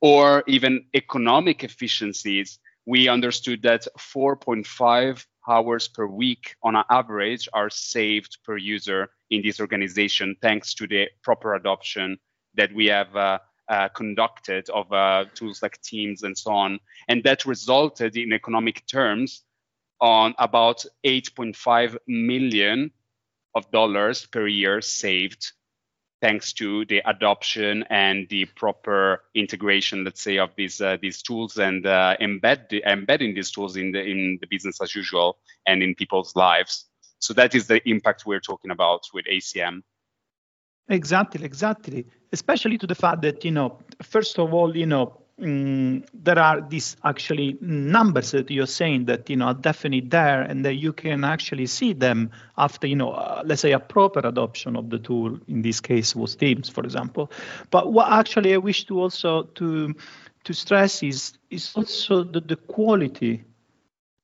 Or 0.00 0.44
even 0.46 0.86
economic 0.94 1.64
efficiencies, 1.64 2.58
we 2.86 3.08
understood 3.08 3.62
that 3.62 3.86
4.5 3.98 5.26
hours 5.48 5.88
per 5.88 6.06
week 6.06 6.54
on 6.62 6.76
average 6.90 7.48
are 7.52 7.70
saved 7.70 8.38
per 8.44 8.56
user 8.56 9.08
in 9.30 9.42
this 9.42 9.60
organization 9.60 10.36
thanks 10.42 10.74
to 10.74 10.86
the 10.86 11.08
proper 11.22 11.54
adoption 11.54 12.18
that 12.54 12.72
we 12.72 12.86
have 12.86 13.14
uh, 13.16 13.38
uh, 13.68 13.88
conducted 13.88 14.68
of 14.70 14.92
uh, 14.92 15.24
tools 15.34 15.62
like 15.62 15.80
Teams 15.82 16.22
and 16.22 16.36
so 16.36 16.52
on. 16.52 16.78
And 17.08 17.24
that 17.24 17.46
resulted 17.46 18.16
in 18.16 18.32
economic 18.32 18.86
terms 18.86 19.42
on 20.00 20.34
about 20.38 20.84
8.5 21.04 21.96
million 22.06 22.90
of 23.56 23.68
dollars 23.70 24.26
per 24.26 24.46
year 24.46 24.80
saved 24.80 25.52
thanks 26.20 26.52
to 26.52 26.84
the 26.86 27.02
adoption 27.06 27.84
and 27.90 28.28
the 28.28 28.44
proper 28.56 29.24
integration, 29.34 30.04
let's 30.04 30.22
say, 30.22 30.38
of 30.38 30.50
these 30.56 30.80
uh, 30.80 30.96
these 31.00 31.22
tools 31.22 31.58
and 31.58 31.86
uh, 31.86 32.16
embed 32.20 32.68
the, 32.68 32.82
embedding 32.86 33.34
these 33.34 33.50
tools 33.50 33.76
in 33.76 33.92
the 33.92 34.02
in 34.02 34.38
the 34.40 34.46
business 34.46 34.80
as 34.80 34.94
usual 34.94 35.38
and 35.66 35.82
in 35.82 35.94
people's 35.94 36.36
lives. 36.36 36.84
So 37.18 37.32
that 37.34 37.54
is 37.54 37.66
the 37.66 37.80
impact 37.88 38.26
we're 38.26 38.40
talking 38.40 38.70
about 38.70 39.02
with 39.14 39.24
ACM. 39.26 39.82
Exactly, 40.88 41.44
exactly. 41.44 42.06
Especially 42.32 42.78
to 42.78 42.86
the 42.86 42.94
fact 42.94 43.22
that 43.22 43.44
you 43.44 43.50
know, 43.50 43.78
first 44.02 44.38
of 44.38 44.52
all, 44.54 44.76
you 44.76 44.86
know, 44.86 45.25
mm, 45.40 46.06
there 46.14 46.38
are 46.38 46.60
these 46.60 46.96
actually 47.04 47.56
numbers 47.60 48.30
that 48.32 48.50
you're 48.50 48.66
saying 48.66 49.06
that 49.06 49.28
you 49.30 49.36
know 49.36 49.46
are 49.46 49.54
definitely 49.54 50.08
there 50.08 50.42
and 50.42 50.64
that 50.64 50.74
you 50.74 50.92
can 50.92 51.24
actually 51.24 51.66
see 51.66 51.92
them 51.92 52.30
after 52.58 52.86
you 52.86 52.96
know 52.96 53.10
uh, 53.12 53.42
let's 53.44 53.62
say 53.62 53.72
a 53.72 53.78
proper 53.80 54.20
adoption 54.20 54.76
of 54.76 54.90
the 54.90 54.98
tool 54.98 55.38
in 55.48 55.62
this 55.62 55.80
case 55.80 56.14
was 56.16 56.36
teams 56.36 56.68
for 56.68 56.84
example. 56.84 57.30
But 57.70 57.92
what 57.92 58.10
actually 58.10 58.54
i 58.54 58.58
wish 58.58 58.84
to 58.86 59.00
also 59.00 59.44
to 59.54 59.94
to 60.44 60.52
stress 60.54 61.02
is 61.02 61.32
is 61.50 61.72
also 61.76 62.22
the, 62.24 62.40
the 62.40 62.56
quality 62.56 63.44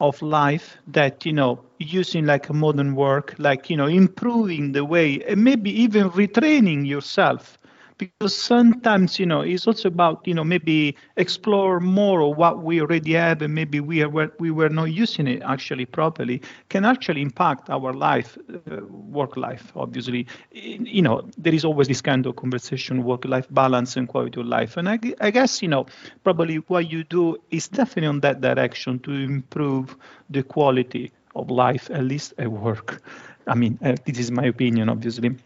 of 0.00 0.20
life 0.22 0.78
that 0.88 1.24
you 1.24 1.32
know 1.32 1.60
using 1.78 2.26
like 2.26 2.48
a 2.48 2.52
modern 2.52 2.94
work 2.94 3.34
like 3.38 3.70
you 3.70 3.76
know 3.76 3.86
improving 3.86 4.72
the 4.72 4.84
way 4.84 5.22
and 5.24 5.42
maybe 5.44 5.70
even 5.70 6.10
retraining 6.10 6.86
yourself 6.86 7.58
because 8.02 8.34
sometimes 8.34 9.18
you 9.20 9.26
know 9.26 9.40
it's 9.42 9.66
also 9.66 9.88
about 9.88 10.26
you 10.26 10.34
know 10.34 10.44
maybe 10.44 10.96
explore 11.16 11.80
more 11.80 12.20
of 12.22 12.36
what 12.36 12.62
we 12.62 12.80
already 12.80 13.12
have 13.12 13.42
and 13.42 13.54
maybe 13.54 13.80
we 13.80 14.02
are 14.02 14.30
we 14.38 14.50
were 14.50 14.68
not 14.68 14.84
using 14.92 15.26
it 15.28 15.42
actually 15.42 15.86
properly 15.86 16.40
can 16.68 16.84
actually 16.84 17.22
impact 17.22 17.70
our 17.70 17.92
life 17.92 18.38
uh, 18.54 18.80
work 18.86 19.36
life 19.36 19.72
obviously. 19.76 20.26
You 20.52 21.02
know 21.02 21.22
there 21.38 21.54
is 21.54 21.64
always 21.64 21.88
this 21.88 22.00
kind 22.02 22.26
of 22.26 22.36
conversation 22.36 23.04
work 23.04 23.24
life 23.24 23.46
balance 23.50 23.96
and 23.96 24.08
quality 24.08 24.40
of 24.40 24.46
life. 24.46 24.76
And 24.76 24.88
I, 24.88 24.98
I 25.20 25.30
guess 25.30 25.62
you 25.62 25.68
know 25.68 25.86
probably 26.24 26.56
what 26.56 26.90
you 26.90 27.04
do 27.04 27.36
is 27.50 27.68
definitely 27.68 28.08
on 28.08 28.20
that 28.20 28.40
direction 28.40 28.98
to 29.00 29.12
improve 29.12 29.96
the 30.30 30.42
quality 30.42 31.12
of 31.36 31.50
life 31.50 31.90
at 31.90 32.04
least 32.04 32.34
at 32.38 32.50
work. 32.50 33.02
I 33.46 33.54
mean 33.54 33.78
uh, 33.84 33.96
this 34.04 34.18
is 34.18 34.30
my 34.30 34.44
opinion 34.44 34.88
obviously 34.88 35.36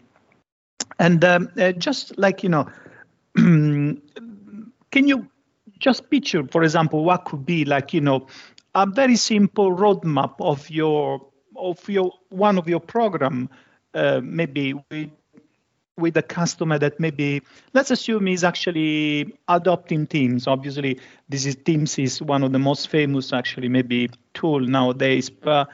and 0.98 1.24
um, 1.24 1.48
uh, 1.58 1.72
just 1.72 2.16
like, 2.18 2.42
you 2.42 2.48
know, 2.48 2.68
can 3.36 4.00
you 4.92 5.26
just 5.78 6.10
picture, 6.10 6.44
for 6.50 6.62
example, 6.62 7.04
what 7.04 7.24
could 7.24 7.44
be 7.44 7.64
like, 7.64 7.92
you 7.92 8.00
know, 8.00 8.26
a 8.74 8.86
very 8.86 9.16
simple 9.16 9.74
roadmap 9.74 10.34
of 10.40 10.68
your 10.70 11.20
of 11.56 11.88
your 11.88 12.12
one 12.28 12.58
of 12.58 12.68
your 12.68 12.80
program, 12.80 13.48
uh, 13.94 14.20
maybe 14.22 14.74
with 14.90 15.10
with 15.98 16.16
a 16.16 16.22
customer 16.22 16.78
that 16.78 17.00
maybe 17.00 17.42
let's 17.72 17.90
assume 17.90 18.28
is 18.28 18.44
actually 18.44 19.34
adopting 19.48 20.06
Teams. 20.06 20.46
Obviously, 20.46 21.00
this 21.28 21.46
is 21.46 21.56
Teams 21.56 21.98
is 21.98 22.20
one 22.20 22.42
of 22.42 22.52
the 22.52 22.58
most 22.58 22.88
famous 22.88 23.32
actually 23.32 23.68
maybe 23.68 24.10
tool 24.34 24.60
nowadays, 24.60 25.30
but 25.30 25.68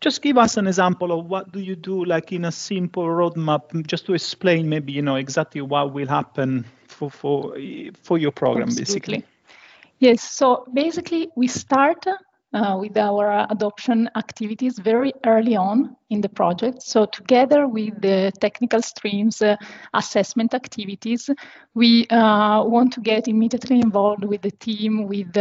just 0.00 0.22
give 0.22 0.38
us 0.38 0.56
an 0.56 0.66
example 0.66 1.18
of 1.18 1.26
what 1.26 1.50
do 1.52 1.60
you 1.60 1.74
do 1.74 2.04
like 2.04 2.32
in 2.32 2.44
a 2.44 2.52
simple 2.52 3.04
roadmap 3.04 3.86
just 3.86 4.06
to 4.06 4.14
explain 4.14 4.68
maybe 4.68 4.92
you 4.92 5.02
know 5.02 5.16
exactly 5.16 5.60
what 5.60 5.92
will 5.92 6.08
happen 6.08 6.64
for 6.86 7.10
for 7.10 7.54
for 8.02 8.18
your 8.18 8.32
program 8.32 8.68
Absolutely. 8.68 8.84
basically 8.84 9.24
yes 9.98 10.22
so 10.22 10.64
basically 10.72 11.28
we 11.36 11.48
start 11.48 12.04
uh, 12.54 12.76
with 12.80 12.96
our 12.96 13.46
adoption 13.50 14.08
activities 14.16 14.78
very 14.78 15.12
early 15.26 15.56
on 15.56 15.94
in 16.10 16.20
the 16.20 16.28
project. 16.28 16.82
So 16.82 17.04
together 17.04 17.68
with 17.68 18.00
the 18.00 18.32
technical 18.40 18.80
streams 18.80 19.42
uh, 19.42 19.56
assessment 19.94 20.54
activities, 20.54 21.28
we 21.74 22.06
uh, 22.08 22.64
want 22.64 22.92
to 22.94 23.00
get 23.00 23.28
immediately 23.28 23.80
involved 23.80 24.24
with 24.24 24.42
the 24.42 24.50
team 24.50 25.06
with 25.06 25.36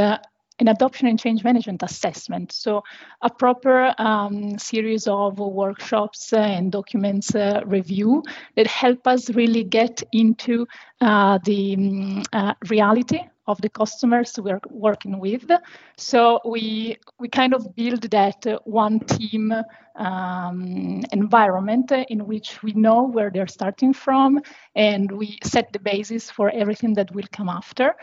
an 0.59 0.67
adoption 0.67 1.07
and 1.07 1.19
change 1.19 1.43
management 1.43 1.83
assessment. 1.83 2.51
So 2.51 2.83
a 3.21 3.29
proper 3.29 3.93
um, 3.97 4.57
series 4.57 5.07
of 5.07 5.39
workshops 5.39 6.33
and 6.33 6.71
documents 6.71 7.35
uh, 7.35 7.61
review 7.65 8.23
that 8.55 8.67
help 8.67 9.07
us 9.07 9.29
really 9.31 9.63
get 9.63 10.03
into 10.11 10.67
uh, 11.01 11.39
the 11.43 11.75
um, 11.75 12.23
uh, 12.33 12.53
reality 12.69 13.19
of 13.47 13.61
the 13.61 13.69
customers 13.69 14.33
we're 14.37 14.59
working 14.69 15.19
with. 15.19 15.49
So 15.97 16.41
we 16.45 16.97
we 17.17 17.29
kind 17.29 17.53
of 17.53 17.75
build 17.75 18.01
that 18.11 18.45
uh, 18.45 18.59
one 18.65 18.99
team 18.99 19.53
um, 19.95 21.01
environment 21.11 21.91
in 22.09 22.27
which 22.27 22.61
we 22.61 22.73
know 22.73 23.03
where 23.03 23.31
they're 23.31 23.47
starting 23.47 23.93
from 23.93 24.41
and 24.75 25.11
we 25.11 25.39
set 25.43 25.73
the 25.73 25.79
basis 25.79 26.29
for 26.29 26.49
everything 26.49 26.93
that 26.95 27.13
will 27.15 27.27
come 27.31 27.49
after. 27.49 27.95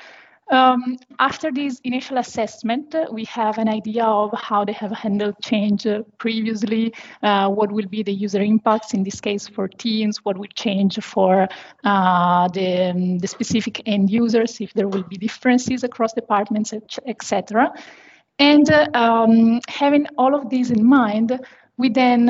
Um, 0.51 0.99
after 1.19 1.51
this 1.51 1.81
initial 1.85 2.19
assessment, 2.19 2.95
uh, 2.95 3.07
we 3.11 3.25
have 3.25 3.57
an 3.57 3.69
idea 3.69 4.05
of 4.05 4.31
how 4.39 4.65
they 4.65 4.73
have 4.73 4.93
handled 4.93 5.37
change 5.43 5.87
uh, 5.87 6.03
previously, 6.19 6.93
uh, 7.23 7.49
what 7.49 7.73
will 7.73 7.87
be 7.87 8.03
the 8.03 8.13
user 8.13 8.43
impacts, 8.43 8.93
in 8.93 9.03
this 9.03 9.21
case 9.21 9.49
for 9.49 9.69
teams, 9.69 10.19
what 10.25 10.37
will 10.37 10.53
change 10.55 10.99
for 11.01 11.49
uh, 11.85 12.49
the, 12.49 12.91
um, 12.91 13.19
the 13.19 13.27
specific 13.27 13.83
end 13.87 14.11
users, 14.11 14.61
if 14.61 14.73
there 14.75 14.89
will 14.89 15.05
be 15.05 15.17
differences 15.17 15.83
across 15.83 16.13
departments, 16.13 16.75
etc. 17.07 17.73
And 18.39 18.71
um, 18.95 19.61
having 19.69 20.07
all 20.19 20.35
of 20.35 20.51
these 20.51 20.71
in 20.71 20.85
mind, 20.85 21.41
we 21.79 21.89
then 21.89 22.27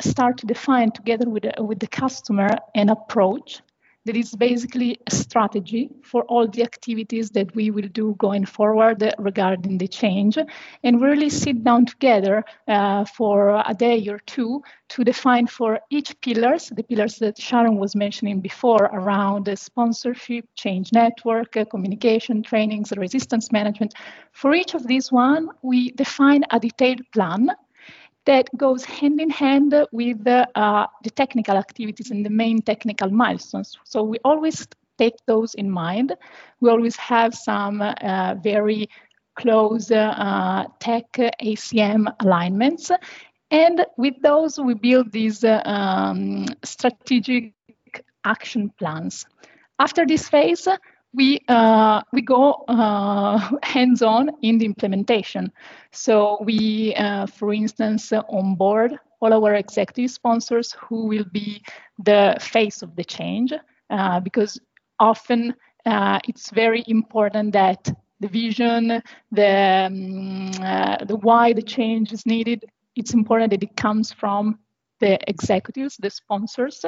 start 0.00 0.36
to 0.38 0.46
define 0.46 0.90
together 0.90 1.28
with, 1.28 1.44
with 1.58 1.78
the 1.78 1.86
customer 1.86 2.48
an 2.74 2.88
approach 2.88 3.62
that 4.04 4.16
is 4.16 4.34
basically 4.34 4.98
a 5.06 5.10
strategy 5.10 5.90
for 6.02 6.24
all 6.24 6.48
the 6.48 6.62
activities 6.62 7.30
that 7.30 7.54
we 7.54 7.70
will 7.70 7.88
do 7.88 8.14
going 8.18 8.44
forward 8.44 9.02
regarding 9.18 9.78
the 9.78 9.86
change 9.86 10.38
and 10.82 11.00
really 11.00 11.30
sit 11.30 11.62
down 11.62 11.86
together 11.86 12.44
uh, 12.68 13.04
for 13.04 13.62
a 13.66 13.74
day 13.74 14.06
or 14.08 14.18
two 14.26 14.62
to 14.88 15.04
define 15.04 15.46
for 15.46 15.80
each 15.90 16.20
pillars 16.20 16.70
the 16.76 16.82
pillars 16.82 17.16
that 17.18 17.38
sharon 17.40 17.76
was 17.76 17.94
mentioning 17.94 18.40
before 18.40 18.90
around 18.92 19.44
the 19.44 19.56
sponsorship 19.56 20.44
change 20.54 20.92
network 20.92 21.56
uh, 21.56 21.64
communication 21.64 22.42
trainings 22.42 22.92
resistance 22.96 23.52
management. 23.52 23.94
For 24.32 24.54
each 24.54 24.74
of 24.74 24.86
these 24.86 25.12
one 25.12 25.48
we 25.62 25.92
define 25.92 26.44
a 26.50 26.58
detailed 26.58 27.02
plan 27.12 27.50
that 28.24 28.48
goes 28.56 28.84
hand 28.84 29.20
in 29.20 29.30
hand 29.30 29.74
with 29.92 30.24
the, 30.24 30.48
uh, 30.54 30.86
the 31.02 31.10
technical 31.10 31.56
activities 31.56 32.10
and 32.10 32.24
the 32.24 32.30
main 32.30 32.62
technical 32.62 33.10
milestones. 33.10 33.76
So 33.84 34.02
we 34.02 34.18
always 34.24 34.66
take 34.98 35.14
those 35.26 35.54
in 35.54 35.70
mind. 35.70 36.14
We 36.60 36.70
always 36.70 36.96
have 36.96 37.34
some 37.34 37.80
uh, 37.82 38.34
very 38.42 38.88
close 39.34 39.90
uh, 39.90 40.64
tech 40.78 41.04
ACM 41.42 42.14
alignments. 42.20 42.90
And 43.50 43.84
with 43.96 44.14
those, 44.22 44.58
we 44.58 44.74
build 44.74 45.12
these 45.12 45.44
um, 45.44 46.46
strategic 46.64 47.54
action 48.24 48.70
plans. 48.78 49.26
After 49.78 50.06
this 50.06 50.28
phase, 50.28 50.68
we 51.14 51.40
uh, 51.48 52.02
we 52.12 52.22
go 52.22 52.64
uh, 52.68 53.38
hands-on 53.62 54.30
in 54.42 54.58
the 54.58 54.64
implementation. 54.64 55.52
So 55.90 56.38
we, 56.42 56.94
uh, 56.96 57.26
for 57.26 57.52
instance, 57.52 58.12
onboard 58.12 58.98
all 59.20 59.32
our 59.32 59.54
executive 59.54 60.10
sponsors 60.10 60.72
who 60.72 61.06
will 61.06 61.26
be 61.32 61.62
the 62.02 62.36
face 62.40 62.82
of 62.82 62.96
the 62.96 63.04
change, 63.04 63.52
uh, 63.90 64.20
because 64.20 64.58
often 64.98 65.54
uh, 65.86 66.18
it's 66.26 66.50
very 66.50 66.82
important 66.88 67.52
that 67.52 67.88
the 68.20 68.28
vision, 68.28 69.02
the 69.30 69.86
um, 69.86 70.50
uh, 70.60 71.04
the 71.04 71.16
why 71.16 71.52
the 71.52 71.62
change 71.62 72.12
is 72.12 72.26
needed. 72.26 72.64
It's 72.96 73.14
important 73.14 73.50
that 73.50 73.62
it 73.62 73.76
comes 73.76 74.12
from 74.12 74.58
the 75.00 75.18
executives, 75.28 75.96
the 75.96 76.10
sponsors, 76.10 76.84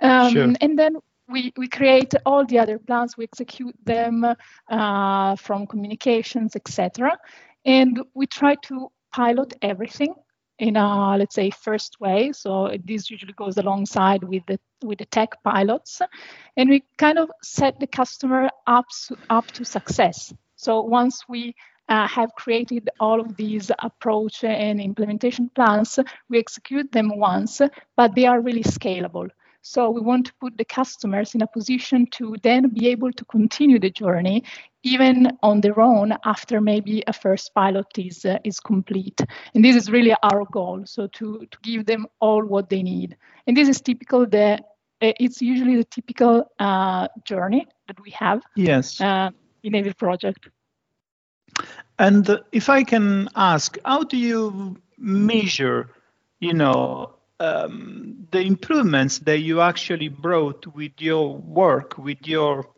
um, 0.00 0.32
sure. 0.32 0.52
and 0.60 0.78
then 0.78 0.96
we, 1.28 1.52
we 1.56 1.68
create 1.68 2.14
all 2.26 2.44
the 2.44 2.58
other 2.58 2.78
plans, 2.78 3.16
we 3.16 3.24
execute 3.24 3.76
them 3.84 4.26
uh, 4.70 5.36
from 5.36 5.66
communications, 5.66 6.56
etc. 6.56 7.18
And 7.64 8.02
we 8.14 8.26
try 8.26 8.56
to 8.66 8.90
pilot 9.12 9.54
everything 9.62 10.14
in 10.58 10.76
a 10.76 11.16
let's 11.16 11.34
say 11.34 11.50
first 11.50 12.00
way. 12.00 12.32
So 12.32 12.76
this 12.84 13.10
usually 13.10 13.32
goes 13.32 13.56
alongside 13.56 14.22
with 14.22 14.44
the 14.46 14.58
with 14.82 14.98
the 14.98 15.06
tech 15.06 15.42
pilots. 15.42 16.00
And 16.56 16.70
we 16.70 16.84
kind 16.98 17.18
of 17.18 17.30
set 17.42 17.80
the 17.80 17.86
customer 17.86 18.50
up 18.66 18.86
up 19.30 19.46
to 19.52 19.64
success. 19.64 20.32
So 20.56 20.82
once 20.82 21.24
we 21.28 21.54
uh, 21.88 22.06
have 22.08 22.34
created 22.34 22.88
all 22.98 23.20
of 23.20 23.36
these 23.36 23.70
approach 23.78 24.42
and 24.44 24.80
implementation 24.80 25.50
plans 25.50 25.98
we 26.30 26.38
execute 26.38 26.90
them 26.92 27.18
once 27.18 27.60
but 27.94 28.14
they 28.14 28.24
are 28.24 28.40
really 28.40 28.62
scalable 28.62 29.28
so 29.66 29.88
we 29.88 30.02
want 30.02 30.26
to 30.26 30.32
put 30.40 30.58
the 30.58 30.64
customers 30.64 31.34
in 31.34 31.40
a 31.40 31.46
position 31.46 32.06
to 32.12 32.36
then 32.42 32.68
be 32.68 32.88
able 32.88 33.10
to 33.10 33.24
continue 33.24 33.78
the 33.78 33.88
journey 33.88 34.44
even 34.82 35.38
on 35.42 35.62
their 35.62 35.80
own 35.80 36.12
after 36.26 36.60
maybe 36.60 37.02
a 37.06 37.14
first 37.14 37.54
pilot 37.54 37.86
is 37.96 38.26
uh, 38.26 38.38
is 38.44 38.60
complete. 38.60 39.18
And 39.54 39.64
this 39.64 39.74
is 39.74 39.90
really 39.90 40.14
our 40.22 40.44
goal. 40.52 40.82
So 40.84 41.06
to, 41.06 41.46
to 41.50 41.58
give 41.62 41.86
them 41.86 42.06
all 42.20 42.44
what 42.44 42.68
they 42.68 42.82
need. 42.82 43.16
And 43.46 43.56
this 43.56 43.68
is 43.68 43.80
typical 43.80 44.26
the 44.26 44.60
it's 45.00 45.40
usually 45.40 45.76
the 45.76 45.84
typical 45.84 46.44
uh, 46.58 47.08
journey 47.24 47.66
that 47.88 47.98
we 48.00 48.10
have. 48.10 48.42
Yes. 48.56 49.00
Uh, 49.00 49.30
in 49.62 49.74
every 49.74 49.94
project. 49.94 50.50
And 51.98 52.38
if 52.52 52.68
I 52.68 52.84
can 52.84 53.30
ask, 53.34 53.78
how 53.82 54.02
do 54.02 54.18
you 54.18 54.76
measure, 54.98 55.88
you 56.38 56.52
know, 56.52 57.14
um, 57.44 58.26
the 58.30 58.40
improvements 58.40 59.18
that 59.20 59.38
you 59.38 59.60
actually 59.60 60.08
brought 60.08 60.66
with 60.74 60.92
your 60.98 61.36
work, 61.36 61.98
with 61.98 62.26
your, 62.26 62.68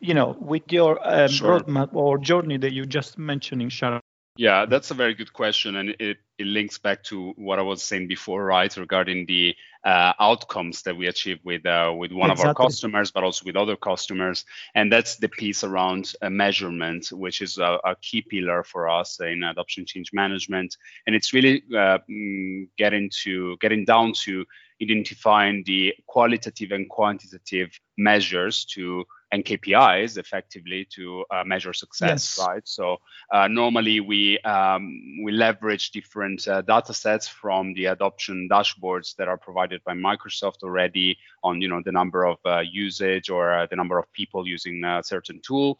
you 0.00 0.14
know, 0.14 0.36
with 0.40 0.70
your 0.70 0.98
um, 1.02 1.28
sure. 1.28 1.60
roadmap 1.60 1.94
or 1.94 2.18
journey 2.18 2.58
that 2.58 2.72
you 2.72 2.86
just 2.86 3.18
mentioned, 3.18 3.72
Sharon? 3.72 4.00
Yeah, 4.36 4.66
that's 4.66 4.90
a 4.90 4.94
very 4.94 5.14
good 5.14 5.32
question, 5.32 5.76
and 5.76 5.90
it, 5.98 6.16
it 6.42 6.46
links 6.48 6.78
back 6.78 7.02
to 7.04 7.32
what 7.36 7.58
I 7.58 7.62
was 7.62 7.82
saying 7.82 8.08
before, 8.08 8.44
right, 8.44 8.76
regarding 8.76 9.26
the 9.26 9.54
uh, 9.84 10.12
outcomes 10.20 10.82
that 10.82 10.96
we 10.96 11.06
achieve 11.06 11.38
with 11.44 11.64
uh, 11.66 11.92
with 11.96 12.12
one 12.12 12.30
exactly. 12.30 12.50
of 12.50 12.56
our 12.56 12.66
customers, 12.66 13.10
but 13.10 13.24
also 13.24 13.44
with 13.46 13.56
other 13.56 13.76
customers, 13.76 14.44
and 14.74 14.92
that's 14.92 15.16
the 15.16 15.28
piece 15.28 15.64
around 15.64 16.12
uh, 16.20 16.30
measurement, 16.30 17.08
which 17.12 17.40
is 17.40 17.58
a, 17.58 17.78
a, 17.84 17.96
key 18.00 18.22
pillar 18.22 18.62
for 18.62 18.88
us 18.88 19.20
in 19.20 19.42
adoption 19.42 19.84
change 19.86 20.10
management, 20.12 20.76
and 21.06 21.16
it's 21.16 21.32
really 21.32 21.62
uh, 21.72 21.98
mm, 22.10 22.68
getting 22.76 23.10
to 23.22 23.56
getting 23.60 23.84
down 23.84 24.12
to 24.24 24.44
identifying 24.82 25.62
the 25.64 25.94
qualitative 26.06 26.72
and 26.72 26.88
quantitative 26.88 27.70
measures 27.96 28.64
to 28.64 29.04
and 29.32 29.44
KPIs 29.44 30.18
effectively 30.18 30.86
to 30.90 31.24
uh, 31.30 31.42
measure 31.44 31.72
success, 31.72 32.36
yes. 32.36 32.46
right? 32.46 32.62
So 32.68 32.98
uh, 33.32 33.48
normally 33.48 33.98
we 34.00 34.38
um, 34.40 35.00
we 35.24 35.32
leverage 35.32 35.90
different 35.90 36.46
uh, 36.46 36.60
data 36.60 36.92
sets 36.92 37.26
from 37.26 37.72
the 37.72 37.86
adoption 37.86 38.46
dashboards 38.50 39.16
that 39.16 39.28
are 39.28 39.38
provided 39.38 39.82
by 39.84 39.94
Microsoft 39.94 40.62
already 40.62 41.16
on 41.42 41.62
you 41.62 41.68
know 41.68 41.80
the 41.82 41.92
number 41.92 42.24
of 42.26 42.36
uh, 42.44 42.60
usage 42.60 43.30
or 43.30 43.52
uh, 43.54 43.66
the 43.70 43.76
number 43.76 43.98
of 43.98 44.12
people 44.12 44.46
using 44.46 44.84
a 44.84 45.02
certain 45.02 45.40
tool 45.42 45.78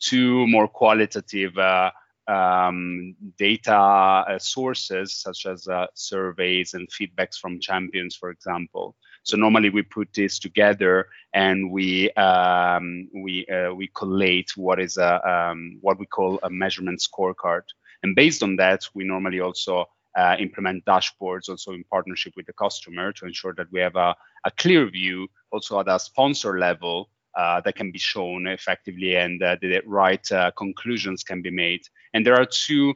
to 0.00 0.46
more 0.48 0.66
qualitative 0.66 1.56
uh, 1.56 1.90
um, 2.26 3.14
data 3.38 3.74
uh, 3.74 4.38
sources 4.38 5.14
such 5.14 5.46
as 5.46 5.66
uh, 5.66 5.86
surveys 5.94 6.74
and 6.74 6.88
feedbacks 6.90 7.38
from 7.38 7.60
champions, 7.60 8.16
for 8.16 8.30
example. 8.30 8.96
So 9.22 9.36
normally 9.36 9.70
we 9.70 9.82
put 9.82 10.08
this 10.14 10.38
together 10.38 11.08
and 11.34 11.70
we 11.70 12.10
um, 12.12 13.08
we 13.14 13.46
uh, 13.46 13.74
we 13.74 13.88
collate 13.94 14.56
what 14.56 14.80
is 14.80 14.96
a 14.96 15.12
um, 15.28 15.78
what 15.80 15.98
we 15.98 16.06
call 16.06 16.38
a 16.42 16.50
measurement 16.50 17.00
scorecard. 17.00 17.62
And 18.02 18.14
based 18.14 18.42
on 18.42 18.56
that, 18.56 18.84
we 18.94 19.04
normally 19.04 19.40
also 19.40 19.86
uh, 20.16 20.36
implement 20.38 20.84
dashboards 20.84 21.48
also 21.48 21.72
in 21.72 21.84
partnership 21.84 22.32
with 22.36 22.46
the 22.46 22.52
customer 22.52 23.12
to 23.12 23.26
ensure 23.26 23.54
that 23.54 23.70
we 23.72 23.80
have 23.80 23.96
a, 23.96 24.14
a 24.44 24.50
clear 24.52 24.88
view 24.90 25.28
also 25.50 25.80
at 25.80 25.88
a 25.88 25.98
sponsor 25.98 26.58
level 26.58 27.10
uh, 27.36 27.60
that 27.60 27.76
can 27.76 27.92
be 27.92 27.98
shown 27.98 28.46
effectively 28.46 29.16
and 29.16 29.42
uh, 29.42 29.56
the 29.60 29.80
right 29.86 30.30
uh, 30.32 30.50
conclusions 30.52 31.22
can 31.22 31.40
be 31.40 31.50
made. 31.50 31.82
And 32.14 32.26
there 32.26 32.34
are 32.34 32.46
two 32.46 32.94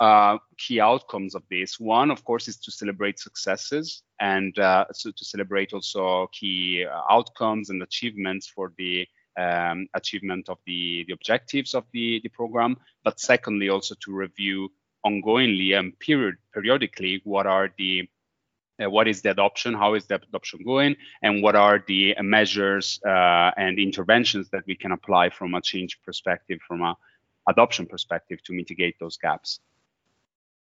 uh, 0.00 0.38
key 0.58 0.80
outcomes 0.80 1.34
of 1.34 1.42
this. 1.50 1.80
One, 1.80 2.10
of 2.10 2.24
course, 2.24 2.48
is 2.48 2.58
to 2.58 2.70
celebrate 2.70 3.18
successes 3.18 4.02
and 4.20 4.58
uh, 4.58 4.86
so 4.92 5.10
to 5.10 5.24
celebrate 5.24 5.72
also 5.72 6.28
key 6.32 6.86
outcomes 7.10 7.70
and 7.70 7.82
achievements 7.82 8.46
for 8.46 8.72
the 8.78 9.06
um, 9.38 9.88
achievement 9.94 10.48
of 10.48 10.58
the, 10.66 11.04
the 11.06 11.12
objectives 11.12 11.74
of 11.74 11.84
the, 11.92 12.20
the 12.22 12.28
program. 12.30 12.76
But 13.04 13.20
secondly, 13.20 13.68
also 13.68 13.94
to 14.04 14.14
review 14.14 14.70
ongoingly 15.04 15.78
and 15.78 15.96
period 16.00 16.36
periodically 16.52 17.20
what 17.22 17.46
are 17.46 17.70
the 17.78 18.08
uh, 18.82 18.90
what 18.90 19.08
is 19.08 19.22
the 19.22 19.30
adoption, 19.30 19.72
how 19.72 19.94
is 19.94 20.04
the 20.06 20.16
adoption 20.16 20.60
going, 20.62 20.96
and 21.22 21.42
what 21.42 21.56
are 21.56 21.82
the 21.86 22.14
measures 22.20 23.00
uh, 23.06 23.50
and 23.56 23.78
interventions 23.78 24.50
that 24.50 24.64
we 24.66 24.74
can 24.74 24.92
apply 24.92 25.30
from 25.30 25.54
a 25.54 25.62
change 25.62 25.98
perspective, 26.04 26.58
from 26.66 26.82
a 26.82 26.94
adoption 27.48 27.86
perspective 27.86 28.42
to 28.42 28.52
mitigate 28.52 28.96
those 29.00 29.16
gaps. 29.16 29.60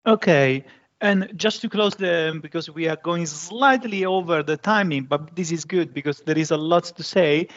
Okay, 0.07 0.65
and 1.01 1.33
just 1.35 1.61
to 1.63 1.69
close 1.69 1.97
the, 1.97 2.39
because 2.41 2.71
we 2.71 2.87
are 2.87 2.97
going 2.97 3.27
slightly 3.27 4.05
over 4.05 4.41
the 4.41 4.57
timing, 4.57 5.03
but 5.05 5.35
this 5.35 5.51
is 5.51 5.65
good 5.65 5.93
because 5.93 6.21
there 6.21 6.39
is 6.39 6.53
a 6.53 6.57
lot 6.57 6.85
to 6.85 7.03
say. 7.03 7.49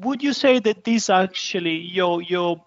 Would 0.00 0.20
you 0.20 0.32
say 0.32 0.58
that 0.58 0.82
this 0.82 1.08
actually 1.08 1.76
your 1.76 2.22
your 2.22 2.64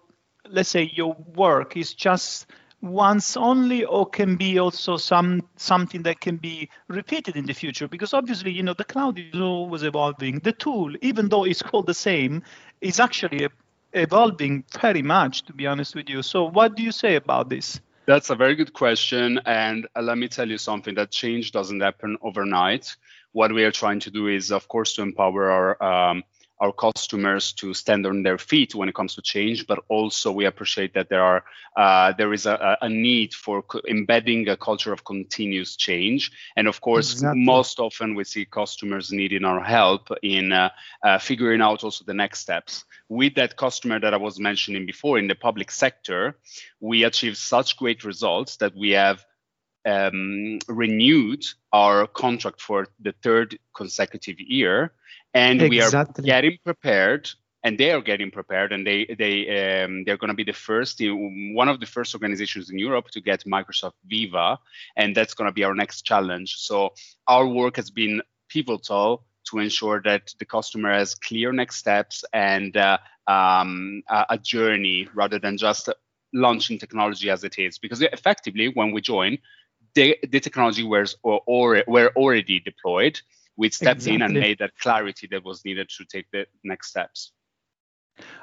let's 0.48 0.70
say 0.70 0.90
your 0.94 1.14
work 1.34 1.76
is 1.76 1.92
just 1.92 2.46
once 2.80 3.36
only 3.36 3.84
or 3.84 4.06
can 4.06 4.36
be 4.36 4.58
also 4.58 4.96
some 4.96 5.42
something 5.56 6.02
that 6.04 6.20
can 6.20 6.36
be 6.38 6.70
repeated 6.88 7.36
in 7.36 7.44
the 7.44 7.52
future? 7.52 7.88
Because 7.88 8.14
obviously 8.14 8.52
you 8.52 8.62
know 8.62 8.74
the 8.74 8.84
cloud 8.84 9.18
is 9.18 9.38
always 9.38 9.82
evolving. 9.82 10.38
The 10.38 10.52
tool 10.52 10.94
even 11.02 11.28
though 11.28 11.44
it's 11.44 11.62
called 11.62 11.86
the 11.86 11.94
same 11.94 12.42
is 12.80 12.98
actually 12.98 13.48
evolving 13.92 14.64
very 14.80 15.02
much 15.02 15.42
to 15.42 15.52
be 15.52 15.66
honest 15.66 15.94
with 15.94 16.08
you. 16.08 16.22
So 16.22 16.44
what 16.44 16.74
do 16.74 16.82
you 16.82 16.92
say 16.92 17.16
about 17.16 17.50
this 17.50 17.80
that's 18.06 18.30
a 18.30 18.34
very 18.34 18.54
good 18.54 18.72
question 18.72 19.40
and 19.46 19.86
uh, 19.94 20.02
let 20.02 20.18
me 20.18 20.28
tell 20.28 20.48
you 20.48 20.58
something 20.58 20.94
that 20.94 21.10
change 21.10 21.52
doesn't 21.52 21.80
happen 21.80 22.16
overnight. 22.22 22.96
What 23.32 23.52
we 23.52 23.64
are 23.64 23.70
trying 23.70 24.00
to 24.00 24.10
do 24.10 24.26
is 24.26 24.50
of 24.50 24.68
course 24.68 24.94
to 24.94 25.02
empower 25.02 25.50
our 25.50 25.82
um, 25.82 26.24
our 26.60 26.72
customers 26.72 27.52
to 27.54 27.72
stand 27.72 28.06
on 28.06 28.22
their 28.22 28.36
feet 28.36 28.74
when 28.74 28.88
it 28.88 28.94
comes 28.94 29.14
to 29.14 29.22
change, 29.22 29.66
but 29.66 29.78
also 29.88 30.30
we 30.30 30.44
appreciate 30.44 30.92
that 30.94 31.08
there 31.08 31.22
are 31.22 31.42
uh, 31.76 32.12
there 32.18 32.32
is 32.32 32.46
a, 32.46 32.76
a, 32.82 32.88
need 32.88 33.32
for 33.32 33.62
co- 33.62 33.80
embedding 33.88 34.48
a 34.48 34.56
culture 34.56 34.92
of 34.92 35.04
continuous 35.04 35.76
change. 35.76 36.30
And 36.56 36.68
of 36.68 36.80
course, 36.80 37.12
exactly. 37.12 37.42
most 37.42 37.78
often 37.78 38.14
we 38.14 38.24
see 38.24 38.44
customers 38.44 39.10
needing 39.12 39.44
our 39.44 39.62
help 39.62 40.08
in 40.22 40.52
uh, 40.52 40.70
uh, 41.02 41.18
figuring 41.18 41.62
out 41.62 41.84
also 41.84 42.04
the 42.04 42.14
next 42.14 42.40
steps. 42.40 42.84
With 43.08 43.36
that 43.36 43.56
customer 43.56 43.98
that 44.00 44.12
I 44.12 44.18
was 44.18 44.38
mentioning 44.38 44.84
before 44.84 45.18
in 45.18 45.28
the 45.28 45.34
public 45.34 45.70
sector, 45.70 46.36
we 46.80 47.04
achieved 47.04 47.38
such 47.38 47.76
great 47.76 48.04
results 48.04 48.56
that 48.56 48.74
we 48.74 48.90
have 48.90 49.24
um, 49.86 50.58
renewed 50.68 51.44
our 51.72 52.06
contract 52.06 52.60
for 52.60 52.86
the 53.00 53.14
third 53.22 53.58
consecutive 53.74 54.38
year 54.40 54.92
and 55.34 55.62
exactly. 55.62 56.22
we 56.22 56.30
are 56.30 56.34
getting 56.34 56.58
prepared 56.64 57.30
and 57.62 57.78
they 57.78 57.92
are 57.92 58.00
getting 58.00 58.30
prepared 58.30 58.72
and 58.72 58.86
they 58.86 59.06
they 59.18 59.82
um, 59.82 60.04
they're 60.04 60.16
going 60.16 60.28
to 60.28 60.34
be 60.34 60.44
the 60.44 60.52
first 60.52 61.00
one 61.00 61.68
of 61.68 61.80
the 61.80 61.86
first 61.86 62.14
organizations 62.14 62.70
in 62.70 62.78
Europe 62.78 63.08
to 63.10 63.20
get 63.20 63.44
Microsoft 63.44 63.94
Viva 64.06 64.58
and 64.96 65.14
that's 65.14 65.34
going 65.34 65.48
to 65.48 65.52
be 65.52 65.64
our 65.64 65.74
next 65.74 66.02
challenge 66.02 66.56
so 66.56 66.92
our 67.26 67.46
work 67.46 67.76
has 67.76 67.90
been 67.90 68.22
pivotal 68.48 69.24
to 69.44 69.58
ensure 69.58 70.00
that 70.02 70.34
the 70.38 70.44
customer 70.44 70.92
has 70.92 71.14
clear 71.14 71.52
next 71.52 71.76
steps 71.76 72.24
and 72.32 72.76
uh, 72.76 72.98
um, 73.26 74.02
a, 74.08 74.26
a 74.30 74.38
journey 74.38 75.08
rather 75.14 75.38
than 75.38 75.56
just 75.56 75.88
launching 76.32 76.78
technology 76.78 77.30
as 77.30 77.42
it 77.44 77.58
is 77.58 77.78
because 77.78 78.02
effectively 78.02 78.68
when 78.68 78.92
we 78.92 79.00
join 79.00 79.36
the, 79.94 80.18
the 80.28 80.40
technology 80.40 80.82
was 80.82 81.16
or, 81.22 81.40
or 81.46 81.82
were 81.86 82.12
already 82.16 82.60
deployed. 82.60 83.20
We 83.56 83.70
stepped 83.70 84.00
exactly. 84.00 84.14
in 84.14 84.22
and 84.22 84.34
made 84.34 84.58
that 84.58 84.78
clarity 84.78 85.26
that 85.32 85.44
was 85.44 85.64
needed 85.64 85.88
to 85.96 86.04
take 86.04 86.30
the 86.30 86.46
next 86.64 86.88
steps. 86.88 87.32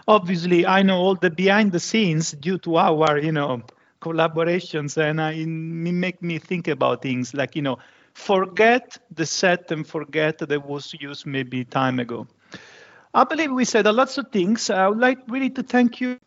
Obviously 0.07 0.65
i 0.65 0.81
know 0.81 0.97
all 0.97 1.15
the 1.15 1.29
behind 1.29 1.71
the 1.71 1.79
scenes 1.79 2.31
due 2.31 2.57
to 2.59 2.77
our 2.77 3.17
you 3.17 3.33
know 3.33 3.61
collaborations 4.01 4.97
and 4.97 5.21
I, 5.21 5.33
it 5.33 5.47
make 5.47 6.21
me 6.21 6.39
think 6.39 6.67
about 6.67 7.01
things 7.01 7.33
like 7.33 7.55
you 7.55 7.61
know 7.61 7.77
forget 8.13 8.97
the 9.13 9.25
set 9.25 9.71
and 9.71 9.85
forget 9.85 10.39
that 10.39 10.65
was 10.65 10.93
used 10.99 11.25
maybe 11.25 11.63
time 11.63 11.99
ago. 11.99 12.27
I 13.13 13.23
believe 13.23 13.51
we 13.51 13.65
said 13.65 13.85
a 13.85 13.91
lots 13.91 14.17
of 14.17 14.31
things. 14.31 14.69
I 14.69 14.87
would 14.87 14.99
like 14.99 15.19
really 15.27 15.49
to 15.51 15.63
thank 15.63 16.01
you 16.01 16.19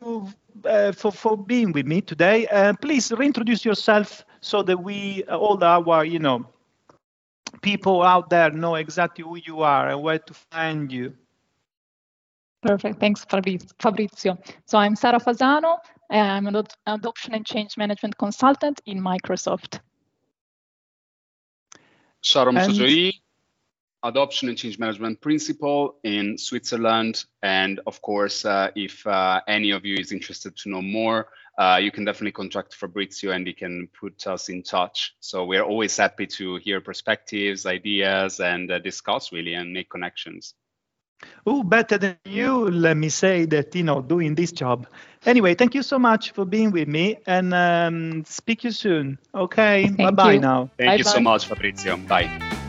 uh, 0.64 0.92
for, 0.92 1.12
for 1.12 1.36
being 1.36 1.72
with 1.72 1.86
me 1.86 2.00
today. 2.00 2.46
Uh, 2.46 2.72
please 2.80 3.12
reintroduce 3.12 3.64
yourself 3.64 4.24
so 4.40 4.62
that 4.62 4.82
we 4.82 5.24
uh, 5.28 5.36
all 5.36 5.62
our 5.62 6.04
you 6.04 6.18
know 6.18 6.46
people 7.62 8.02
out 8.02 8.30
there 8.30 8.50
know 8.50 8.76
exactly 8.76 9.24
who 9.24 9.36
you 9.36 9.60
are 9.60 9.88
and 9.90 10.02
where 10.02 10.18
to 10.18 10.34
find 10.50 10.92
you. 10.92 11.14
Perfect. 12.62 13.00
Thanks, 13.00 13.24
Fabrizio. 13.24 14.38
So 14.66 14.78
I'm 14.78 14.94
Sara 14.94 15.18
Fasano. 15.18 15.78
I'm 16.10 16.46
an 16.46 16.62
adoption 16.86 17.34
and 17.34 17.46
change 17.46 17.76
management 17.78 18.18
consultant 18.18 18.80
in 18.84 19.00
Microsoft. 19.00 19.80
Sharon 22.20 22.56
and... 22.58 23.12
adoption 24.02 24.48
and 24.48 24.56
change 24.56 24.78
management 24.78 25.20
principal 25.20 25.96
in 26.04 26.38
Switzerland. 26.38 27.24
And 27.42 27.80
of 27.86 28.00
course, 28.02 28.44
uh, 28.44 28.70
if 28.74 29.06
uh, 29.06 29.40
any 29.46 29.70
of 29.70 29.84
you 29.84 29.96
is 29.98 30.12
interested 30.12 30.56
to 30.58 30.70
know 30.70 30.82
more, 30.82 31.28
uh, 31.58 31.78
you 31.80 31.90
can 31.90 32.04
definitely 32.04 32.32
contact 32.32 32.74
Fabrizio 32.74 33.32
and 33.32 33.46
he 33.46 33.52
can 33.52 33.88
put 33.88 34.26
us 34.26 34.48
in 34.48 34.62
touch. 34.62 35.14
So 35.20 35.44
we're 35.44 35.64
always 35.64 35.96
happy 35.96 36.26
to 36.26 36.56
hear 36.56 36.80
perspectives, 36.80 37.66
ideas, 37.66 38.40
and 38.40 38.70
uh, 38.70 38.78
discuss 38.78 39.32
really 39.32 39.54
and 39.54 39.72
make 39.72 39.90
connections. 39.90 40.54
Oh, 41.46 41.62
better 41.62 41.98
than 41.98 42.16
you, 42.24 42.70
let 42.70 42.96
me 42.96 43.10
say 43.10 43.44
that, 43.46 43.74
you 43.74 43.82
know, 43.82 44.00
doing 44.00 44.34
this 44.34 44.52
job. 44.52 44.86
Anyway, 45.26 45.54
thank 45.54 45.74
you 45.74 45.82
so 45.82 45.98
much 45.98 46.32
for 46.32 46.46
being 46.46 46.70
with 46.70 46.88
me 46.88 47.18
and 47.26 47.52
um, 47.52 48.24
speak 48.24 48.60
to 48.60 48.68
you 48.68 48.72
soon. 48.72 49.18
Okay, 49.34 49.90
bye 49.98 50.10
bye 50.10 50.38
now. 50.38 50.70
Thank 50.78 50.88
bye 50.88 50.96
you 50.96 51.04
bye. 51.04 51.10
so 51.10 51.20
much, 51.20 51.46
Fabrizio. 51.46 51.98
Bye. 52.08 52.59